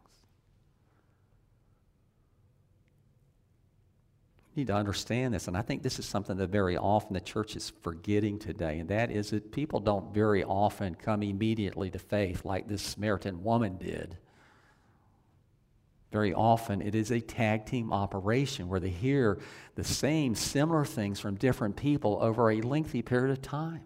You 4.54 4.62
need 4.62 4.68
to 4.68 4.74
understand 4.74 5.34
this, 5.34 5.46
and 5.46 5.58
I 5.58 5.60
think 5.60 5.82
this 5.82 5.98
is 5.98 6.06
something 6.06 6.38
that 6.38 6.48
very 6.48 6.78
often 6.78 7.12
the 7.12 7.20
church 7.20 7.54
is 7.54 7.70
forgetting 7.82 8.38
today, 8.38 8.78
and 8.78 8.88
that 8.88 9.10
is 9.10 9.28
that 9.28 9.52
people 9.52 9.78
don't 9.78 10.14
very 10.14 10.42
often 10.42 10.94
come 10.94 11.22
immediately 11.22 11.90
to 11.90 11.98
faith 11.98 12.46
like 12.46 12.66
this 12.66 12.80
Samaritan 12.80 13.44
woman 13.44 13.76
did. 13.76 14.16
Very 16.12 16.32
often, 16.32 16.80
it 16.80 16.94
is 16.94 17.10
a 17.10 17.20
tag 17.20 17.66
team 17.66 17.92
operation 17.92 18.68
where 18.68 18.80
they 18.80 18.88
hear 18.88 19.38
the 19.74 19.84
same 19.84 20.34
similar 20.34 20.86
things 20.86 21.20
from 21.20 21.34
different 21.34 21.76
people 21.76 22.18
over 22.22 22.50
a 22.50 22.62
lengthy 22.62 23.02
period 23.02 23.32
of 23.32 23.42
time. 23.42 23.82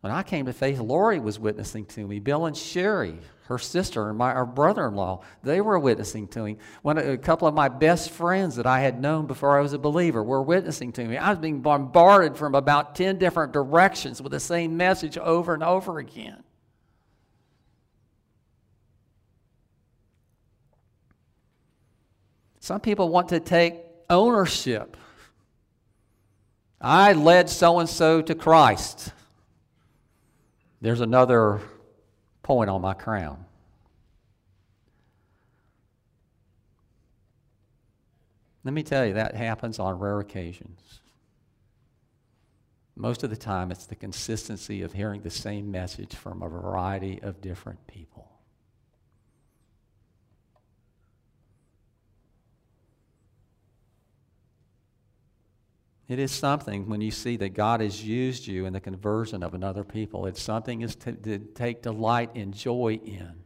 When 0.00 0.12
I 0.12 0.22
came 0.22 0.46
to 0.46 0.52
faith, 0.52 0.78
Lori 0.78 1.18
was 1.18 1.38
witnessing 1.40 1.84
to 1.86 2.06
me. 2.06 2.20
Bill 2.20 2.46
and 2.46 2.56
Sherry, 2.56 3.18
her 3.46 3.58
sister, 3.58 4.08
and 4.08 4.16
my 4.16 4.32
our 4.32 4.46
brother-in-law, 4.46 5.22
they 5.42 5.60
were 5.60 5.78
witnessing 5.78 6.28
to 6.28 6.42
me. 6.42 6.56
One, 6.82 6.98
a 6.98 7.18
couple 7.18 7.48
of 7.48 7.54
my 7.54 7.68
best 7.68 8.10
friends 8.10 8.56
that 8.56 8.66
I 8.66 8.80
had 8.80 9.00
known 9.00 9.26
before 9.26 9.58
I 9.58 9.60
was 9.60 9.72
a 9.72 9.78
believer 9.78 10.22
were 10.22 10.42
witnessing 10.42 10.92
to 10.92 11.04
me. 11.04 11.16
I 11.16 11.30
was 11.30 11.38
being 11.40 11.62
bombarded 11.62 12.36
from 12.36 12.54
about 12.54 12.94
10 12.94 13.18
different 13.18 13.52
directions 13.52 14.22
with 14.22 14.30
the 14.30 14.40
same 14.40 14.76
message 14.76 15.18
over 15.18 15.52
and 15.52 15.64
over 15.64 15.98
again. 15.98 16.44
Some 22.60 22.80
people 22.80 23.08
want 23.08 23.30
to 23.30 23.40
take 23.40 23.76
ownership. 24.08 24.96
I 26.80 27.14
led 27.14 27.50
so 27.50 27.80
and 27.80 27.88
so 27.88 28.22
to 28.22 28.34
Christ. 28.36 29.12
There's 30.80 31.00
another 31.00 31.60
point 32.42 32.70
on 32.70 32.80
my 32.80 32.94
crown. 32.94 33.44
Let 38.64 38.74
me 38.74 38.82
tell 38.82 39.06
you, 39.06 39.14
that 39.14 39.34
happens 39.34 39.78
on 39.78 39.98
rare 39.98 40.20
occasions. 40.20 41.00
Most 42.94 43.22
of 43.22 43.30
the 43.30 43.36
time, 43.36 43.70
it's 43.70 43.86
the 43.86 43.94
consistency 43.94 44.82
of 44.82 44.92
hearing 44.92 45.22
the 45.22 45.30
same 45.30 45.70
message 45.70 46.14
from 46.14 46.42
a 46.42 46.48
variety 46.48 47.20
of 47.22 47.40
different 47.40 47.86
people. 47.86 48.37
It 56.08 56.18
is 56.18 56.32
something 56.32 56.88
when 56.88 57.02
you 57.02 57.10
see 57.10 57.36
that 57.36 57.50
God 57.50 57.82
has 57.82 58.02
used 58.02 58.46
you 58.46 58.64
in 58.64 58.72
the 58.72 58.80
conversion 58.80 59.42
of 59.42 59.52
another 59.52 59.84
people. 59.84 60.24
It's 60.24 60.42
something 60.42 60.80
is 60.80 60.96
to, 60.96 61.12
to 61.12 61.38
take 61.38 61.82
delight 61.82 62.30
and 62.34 62.54
joy 62.54 62.98
in. 63.04 63.44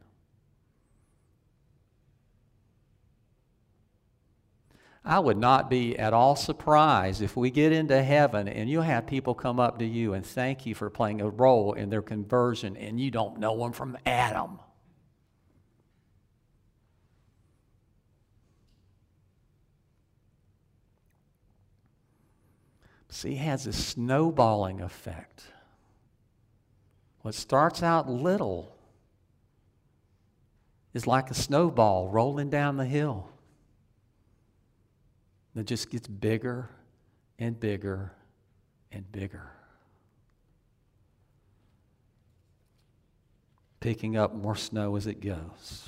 I 5.04 5.18
would 5.18 5.36
not 5.36 5.68
be 5.68 5.98
at 5.98 6.12
all 6.12 6.36
surprised 6.36 7.22
if 7.22 7.36
we 7.36 7.50
get 7.50 7.72
into 7.72 8.00
heaven 8.00 8.46
and 8.46 8.70
you 8.70 8.82
have 8.82 9.08
people 9.08 9.34
come 9.34 9.58
up 9.58 9.80
to 9.80 9.84
you 9.84 10.14
and 10.14 10.24
thank 10.24 10.64
you 10.64 10.76
for 10.76 10.88
playing 10.90 11.20
a 11.20 11.28
role 11.28 11.72
in 11.72 11.90
their 11.90 12.02
conversion 12.02 12.76
and 12.76 13.00
you 13.00 13.10
don't 13.10 13.40
know 13.40 13.58
them 13.58 13.72
from 13.72 13.98
Adam. 14.06 14.60
See, 23.12 23.34
it 23.34 23.40
has 23.40 23.66
a 23.66 23.74
snowballing 23.74 24.80
effect. 24.80 25.44
What 27.20 27.34
starts 27.34 27.82
out 27.82 28.08
little 28.08 28.74
is 30.94 31.06
like 31.06 31.30
a 31.30 31.34
snowball 31.34 32.08
rolling 32.08 32.48
down 32.48 32.78
the 32.78 32.86
hill 32.86 33.28
that 35.54 35.64
just 35.64 35.90
gets 35.90 36.08
bigger 36.08 36.70
and 37.38 37.60
bigger 37.60 38.14
and 38.90 39.12
bigger. 39.12 39.50
Picking 43.80 44.16
up 44.16 44.34
more 44.34 44.56
snow 44.56 44.96
as 44.96 45.06
it 45.06 45.20
goes. 45.20 45.86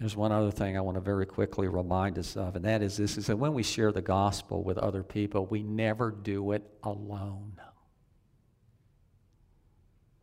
There's 0.00 0.16
one 0.16 0.32
other 0.32 0.50
thing 0.50 0.78
I 0.78 0.80
want 0.80 0.94
to 0.94 1.02
very 1.02 1.26
quickly 1.26 1.68
remind 1.68 2.18
us 2.18 2.34
of, 2.34 2.56
and 2.56 2.64
that 2.64 2.80
is 2.80 2.96
this 2.96 3.18
is 3.18 3.26
that 3.26 3.36
when 3.36 3.52
we 3.52 3.62
share 3.62 3.92
the 3.92 4.00
gospel 4.00 4.62
with 4.62 4.78
other 4.78 5.02
people, 5.02 5.44
we 5.44 5.62
never 5.62 6.10
do 6.10 6.52
it 6.52 6.62
alone. 6.82 7.60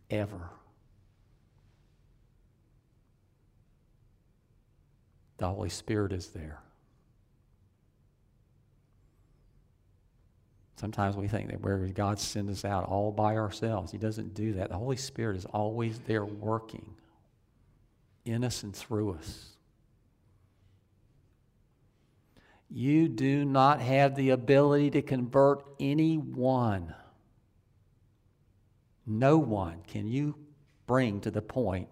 Ever. 0.09 0.49
The 5.37 5.47
Holy 5.47 5.69
Spirit 5.69 6.11
is 6.11 6.29
there. 6.29 6.59
Sometimes 10.77 11.15
we 11.15 11.27
think 11.27 11.51
that 11.51 11.61
where 11.61 11.77
God 11.89 12.19
sends 12.19 12.51
us 12.51 12.65
out 12.65 12.85
all 12.85 13.11
by 13.11 13.35
ourselves. 13.35 13.91
He 13.91 13.99
doesn't 13.99 14.33
do 14.33 14.53
that. 14.53 14.69
The 14.69 14.77
Holy 14.77 14.97
Spirit 14.97 15.37
is 15.37 15.45
always 15.45 15.99
there 16.07 16.25
working 16.25 16.95
in 18.25 18.43
us 18.43 18.63
and 18.63 18.75
through 18.75 19.13
us. 19.13 19.56
You 22.69 23.07
do 23.07 23.45
not 23.45 23.81
have 23.81 24.15
the 24.15 24.31
ability 24.31 24.91
to 24.91 25.01
convert 25.01 25.63
anyone. 25.79 26.93
No 29.05 29.37
one 29.37 29.81
can 29.87 30.07
you 30.07 30.35
bring 30.85 31.21
to 31.21 31.31
the 31.31 31.41
point 31.41 31.87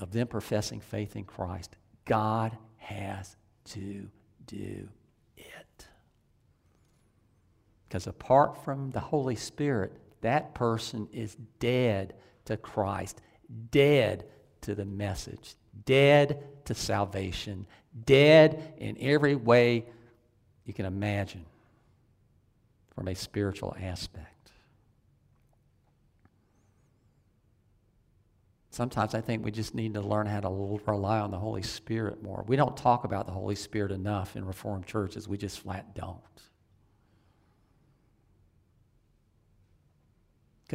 of 0.00 0.12
them 0.12 0.26
professing 0.26 0.80
faith 0.80 1.14
in 1.14 1.24
Christ. 1.24 1.76
God 2.04 2.56
has 2.76 3.36
to 3.66 4.08
do 4.46 4.88
it. 5.36 5.86
Because 7.88 8.06
apart 8.06 8.64
from 8.64 8.90
the 8.90 9.00
Holy 9.00 9.36
Spirit, 9.36 9.92
that 10.22 10.54
person 10.54 11.08
is 11.12 11.36
dead 11.58 12.14
to 12.46 12.56
Christ, 12.56 13.20
dead 13.70 14.24
to 14.62 14.74
the 14.74 14.84
message, 14.84 15.54
dead 15.84 16.42
to 16.66 16.74
salvation, 16.74 17.66
dead 18.04 18.74
in 18.78 18.96
every 19.00 19.34
way 19.34 19.84
you 20.64 20.72
can 20.72 20.86
imagine 20.86 21.44
from 22.94 23.08
a 23.08 23.14
spiritual 23.14 23.76
aspect. 23.80 24.28
Sometimes 28.70 29.14
I 29.14 29.20
think 29.20 29.44
we 29.44 29.52
just 29.52 29.72
need 29.74 29.94
to 29.94 30.00
learn 30.00 30.26
how 30.26 30.40
to 30.40 30.80
rely 30.86 31.20
on 31.20 31.30
the 31.30 31.38
Holy 31.38 31.62
Spirit 31.62 32.22
more. 32.24 32.44
We 32.48 32.56
don't 32.56 32.76
talk 32.76 33.04
about 33.04 33.26
the 33.26 33.32
Holy 33.32 33.54
Spirit 33.54 33.92
enough 33.92 34.34
in 34.34 34.44
Reformed 34.44 34.86
churches, 34.86 35.28
we 35.28 35.36
just 35.36 35.60
flat 35.60 35.94
don't. 35.94 36.18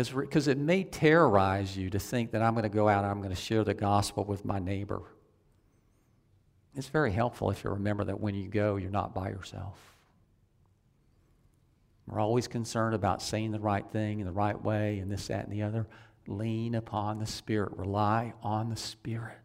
Because 0.07 0.47
it 0.47 0.57
may 0.57 0.83
terrorize 0.83 1.75
you 1.75 1.89
to 1.89 1.99
think 1.99 2.31
that 2.31 2.41
I'm 2.41 2.53
going 2.53 2.63
to 2.63 2.69
go 2.69 2.87
out 2.87 3.03
and 3.03 3.11
I'm 3.11 3.19
going 3.19 3.35
to 3.35 3.41
share 3.41 3.63
the 3.63 3.73
gospel 3.73 4.23
with 4.23 4.45
my 4.45 4.59
neighbor. 4.59 5.01
It's 6.75 6.87
very 6.87 7.11
helpful 7.11 7.49
if 7.49 7.63
you 7.63 7.71
remember 7.71 8.05
that 8.05 8.19
when 8.19 8.35
you 8.35 8.47
go, 8.47 8.77
you're 8.77 8.91
not 8.91 9.13
by 9.13 9.29
yourself. 9.29 9.77
We're 12.07 12.19
always 12.19 12.47
concerned 12.47 12.95
about 12.95 13.21
saying 13.21 13.51
the 13.51 13.59
right 13.59 13.85
thing 13.87 14.19
in 14.19 14.25
the 14.25 14.31
right 14.31 14.59
way 14.59 14.99
and 14.99 15.11
this, 15.11 15.27
that, 15.27 15.45
and 15.45 15.53
the 15.53 15.63
other. 15.63 15.87
Lean 16.27 16.75
upon 16.75 17.19
the 17.19 17.25
Spirit, 17.25 17.71
rely 17.75 18.33
on 18.41 18.69
the 18.69 18.75
Spirit. 18.75 19.37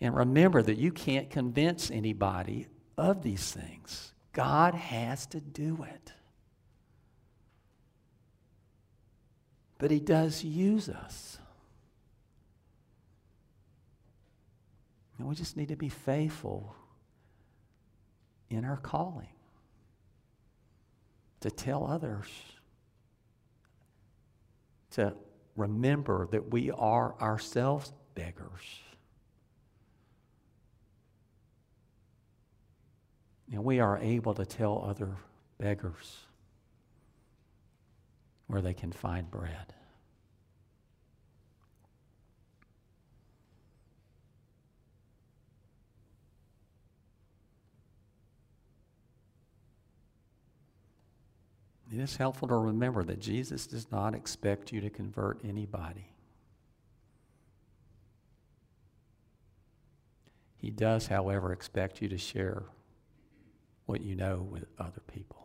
And 0.00 0.14
remember 0.14 0.62
that 0.62 0.78
you 0.78 0.92
can't 0.92 1.28
convince 1.28 1.90
anybody 1.90 2.68
of 2.96 3.22
these 3.22 3.50
things. 3.50 4.12
God 4.32 4.74
has 4.74 5.26
to 5.26 5.40
do 5.40 5.84
it. 5.90 6.12
But 9.78 9.90
He 9.90 10.00
does 10.00 10.42
use 10.42 10.88
us. 10.88 11.38
And 15.18 15.26
we 15.26 15.34
just 15.34 15.56
need 15.56 15.68
to 15.68 15.76
be 15.76 15.88
faithful 15.88 16.74
in 18.50 18.64
our 18.64 18.76
calling 18.76 19.28
to 21.40 21.50
tell 21.50 21.86
others 21.86 22.28
to 24.92 25.14
remember 25.56 26.28
that 26.30 26.50
we 26.50 26.70
are 26.70 27.14
ourselves 27.20 27.92
beggars. 28.14 28.80
And 33.52 33.64
we 33.64 33.80
are 33.80 33.98
able 33.98 34.34
to 34.34 34.44
tell 34.44 34.84
other 34.84 35.16
beggars 35.58 36.16
where 38.48 38.60
they 38.60 38.74
can 38.74 38.90
find 38.90 39.30
bread. 39.30 39.74
It 51.90 52.00
is 52.00 52.16
helpful 52.16 52.48
to 52.48 52.54
remember 52.54 53.02
that 53.04 53.18
Jesus 53.18 53.66
does 53.66 53.90
not 53.90 54.14
expect 54.14 54.72
you 54.72 54.80
to 54.82 54.90
convert 54.90 55.42
anybody. 55.44 56.10
He 60.58 60.70
does, 60.70 61.06
however, 61.06 61.52
expect 61.52 62.02
you 62.02 62.08
to 62.08 62.18
share 62.18 62.64
what 63.86 64.02
you 64.02 64.16
know 64.16 64.46
with 64.50 64.64
other 64.78 65.00
people. 65.06 65.37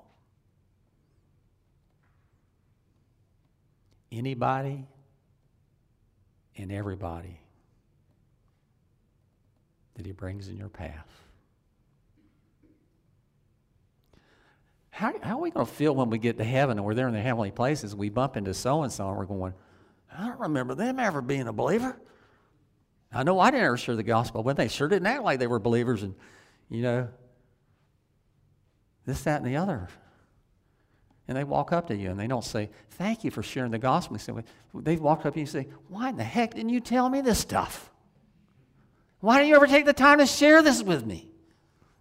Anybody 4.14 4.86
and 6.56 6.72
everybody 6.72 7.40
that 9.96 10.06
He 10.06 10.12
brings 10.12 10.48
in 10.48 10.58
your 10.58 10.70
path. 10.70 11.08
How, 14.92 15.12
how 15.24 15.38
are 15.38 15.42
we 15.42 15.50
going 15.50 15.66
to 15.66 15.72
feel 15.72 15.96
when 15.96 16.12
we 16.12 16.20
get 16.20 16.38
to 16.38 16.44
heaven 16.44 16.78
and 16.78 16.86
we're 16.86 16.94
there 16.94 17.08
in 17.08 17.16
the 17.16 17.22
heavenly 17.22 17.50
places? 17.50 17.96
We 17.96 18.10
bump 18.10 18.38
into 18.38 18.54
so 18.54 18.84
and 18.84 18.92
so 18.92 19.10
and 19.10 19.18
we're 19.18 19.26
going, 19.26 19.56
I 20.16 20.28
don't 20.28 20.40
remember 20.42 20.76
them 20.76 21.00
ever 21.00 21.20
being 21.20 21.48
a 21.48 21.54
believer. 21.54 22.00
I 23.12 23.24
know 23.24 23.40
I 23.40 23.50
didn't 23.50 23.66
ever 23.66 23.78
share 23.78 23.96
the 23.96 24.04
gospel, 24.04 24.44
but 24.44 24.58
they 24.58 24.68
sure 24.68 24.88
didn't 24.88 25.08
act 25.08 25.24
like 25.24 25.40
they 25.40 25.48
were 25.48 25.58
believers 25.58 26.04
and, 26.04 26.14
you 26.70 26.84
know, 26.84 27.10
this, 29.08 29.24
that, 29.24 29.42
and 29.42 29.48
the 29.48 29.58
other. 29.58 29.90
And 31.28 31.38
they 31.38 31.44
walk 31.44 31.72
up 31.72 31.88
to 31.88 31.96
you 31.96 32.10
and 32.10 32.20
they 32.20 32.28
don't 32.28 32.44
say, 32.44 32.70
Thank 32.92 33.24
you 33.24 33.32
for 33.32 33.42
sharing 33.42 33.72
the 33.72 33.80
gospel. 33.80 34.18
They, 34.74 34.98
walk 34.98 35.26
up 35.26 35.34
to 35.34 35.40
you 35.40 35.44
and 35.44 35.50
say, 35.50 35.68
Why 35.88 36.10
in 36.10 36.18
the 36.18 36.24
heck 36.24 36.54
didn't 36.54 36.70
you 36.70 36.80
tell 36.80 37.10
me 37.10 37.22
this 37.22 37.40
stuff? 37.40 37.90
Why 39.20 39.38
don't 39.38 39.48
you 39.48 39.56
ever 39.56 39.68
take 39.68 39.86
the 39.86 39.94
time 39.94 40.20
to 40.20 40.26
share 40.26 40.62
this 40.62 40.84
with 40.84 41.06
me? 41.06 41.30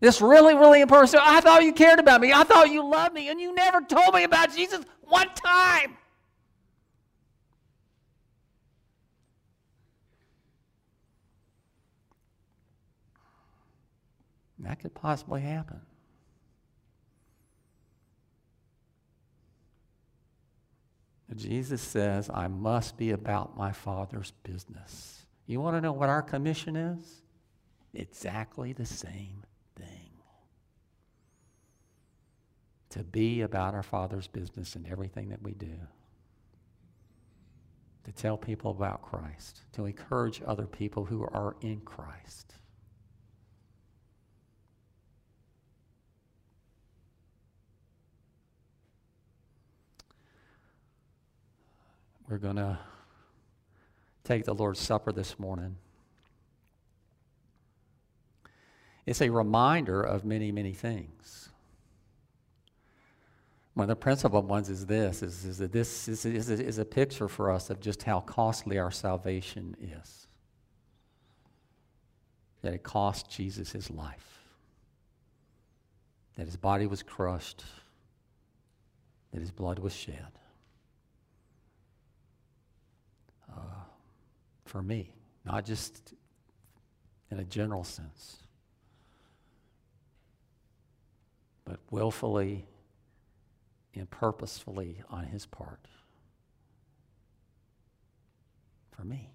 This 0.01 0.21
really, 0.21 0.57
really 0.57 0.81
important 0.81 1.11
stuff. 1.11 1.23
I 1.25 1.41
thought 1.41 1.63
you 1.63 1.73
cared 1.73 2.01
about 2.01 2.21
me. 2.21 2.33
I 2.33 2.43
thought 2.43 2.69
you 2.69 2.85
loved 2.85 3.15
me, 3.15 3.29
and 3.29 3.41
you 3.41 3.55
never 3.55 3.81
told 3.81 4.15
me 4.15 4.25
about 4.25 4.53
Jesus 4.53 4.85
one 5.03 5.29
time. 5.35 5.97
That 14.59 14.81
could 14.81 14.95
possibly 14.95 15.41
happen. 15.41 15.81
Jesus 21.37 21.81
says, 21.81 22.31
I 22.33 22.49
must 22.49 22.97
be 22.97 23.11
about 23.11 23.57
my 23.57 23.73
Father's 23.73 24.33
business. 24.43 25.27
You 25.47 25.61
want 25.61 25.77
to 25.77 25.81
know 25.81 25.93
what 25.93 26.09
our 26.09 26.23
commission 26.23 26.77
is? 26.77 27.23
Exactly 27.95 28.73
the 28.73 28.87
same 28.87 29.43
thing. 29.77 30.11
To 32.91 33.05
be 33.05 33.43
about 33.43 33.75
our 33.75 33.83
Father's 33.83 34.27
business 34.27 34.77
in 34.77 34.87
everything 34.91 35.29
that 35.31 35.43
we 35.43 35.53
do. 35.53 35.75
To 38.05 38.13
tell 38.13 38.37
people 38.37 38.71
about 38.71 39.03
Christ. 39.03 39.63
To 39.73 39.87
encourage 39.87 40.43
other 40.47 40.67
people 40.67 41.05
who 41.05 41.23
are 41.23 41.57
in 41.61 41.81
Christ. 41.81 42.55
We're 52.33 52.39
going 52.39 52.57
to 52.57 52.79
take 54.25 54.47
the 54.47 54.55
Lord's 54.55 54.81
Supper 54.81 55.13
this 55.13 55.39
morning. 55.39 55.77
It's 59.05 59.21
a 59.21 59.29
reminder 59.29 60.03
of 60.03 60.25
many, 60.25 60.51
many 60.51 60.73
things. 60.73 61.51
One 63.75 63.85
of 63.85 63.89
the 63.89 63.97
principal 63.97 64.41
ones 64.41 64.71
is 64.71 64.87
this, 64.87 65.23
is, 65.23 65.45
is 65.45 65.59
that 65.59 65.73
this 65.73 66.09
is, 66.09 66.25
is, 66.25 66.49
is 66.49 66.79
a 66.79 66.87
picture 66.87 67.29
for 67.29 67.51
us 67.51 67.69
of 67.69 67.81
just 67.81 68.03
how 68.05 68.21
costly 68.21 68.79
our 68.79 68.91
salvation 68.91 69.77
is. 69.79 70.27
That 72.63 72.73
it 72.73 72.83
cost 72.83 73.31
Jesus 73.31 73.73
his 73.73 73.91
life. 73.91 74.41
That 76.39 76.47
his 76.47 76.57
body 76.57 76.87
was 76.87 77.03
crushed. 77.03 77.63
That 79.35 79.41
his 79.41 79.51
blood 79.51 79.79
was 79.79 79.95
shed. 79.95 80.39
For 84.73 84.83
me, 84.83 85.13
not 85.45 85.67
just 85.67 86.15
in 87.31 87.39
a 87.39 87.45
general 87.45 87.85
sense, 87.85 88.39
but 91.67 91.79
willfully 91.91 92.65
and 93.95 94.09
purposefully 94.09 95.03
on 95.11 95.25
his 95.25 95.45
part 95.45 95.89
for 98.97 99.05
me. 99.05 99.29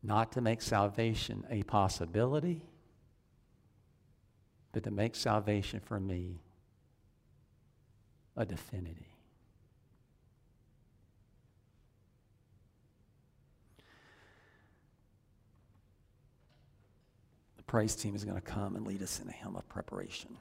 Not 0.00 0.30
to 0.32 0.40
make 0.40 0.62
salvation 0.62 1.44
a 1.50 1.64
possibility, 1.64 2.62
but 4.70 4.84
to 4.84 4.92
make 4.92 5.16
salvation 5.16 5.80
for 5.80 5.98
me 5.98 6.38
a 8.36 8.46
definity. 8.46 9.13
Praise 17.74 17.96
team 17.96 18.14
is 18.14 18.24
going 18.24 18.40
to 18.40 18.40
come 18.40 18.76
and 18.76 18.86
lead 18.86 19.02
us 19.02 19.18
in 19.20 19.28
a 19.28 19.32
hymn 19.32 19.56
of 19.56 19.68
preparation. 19.68 20.36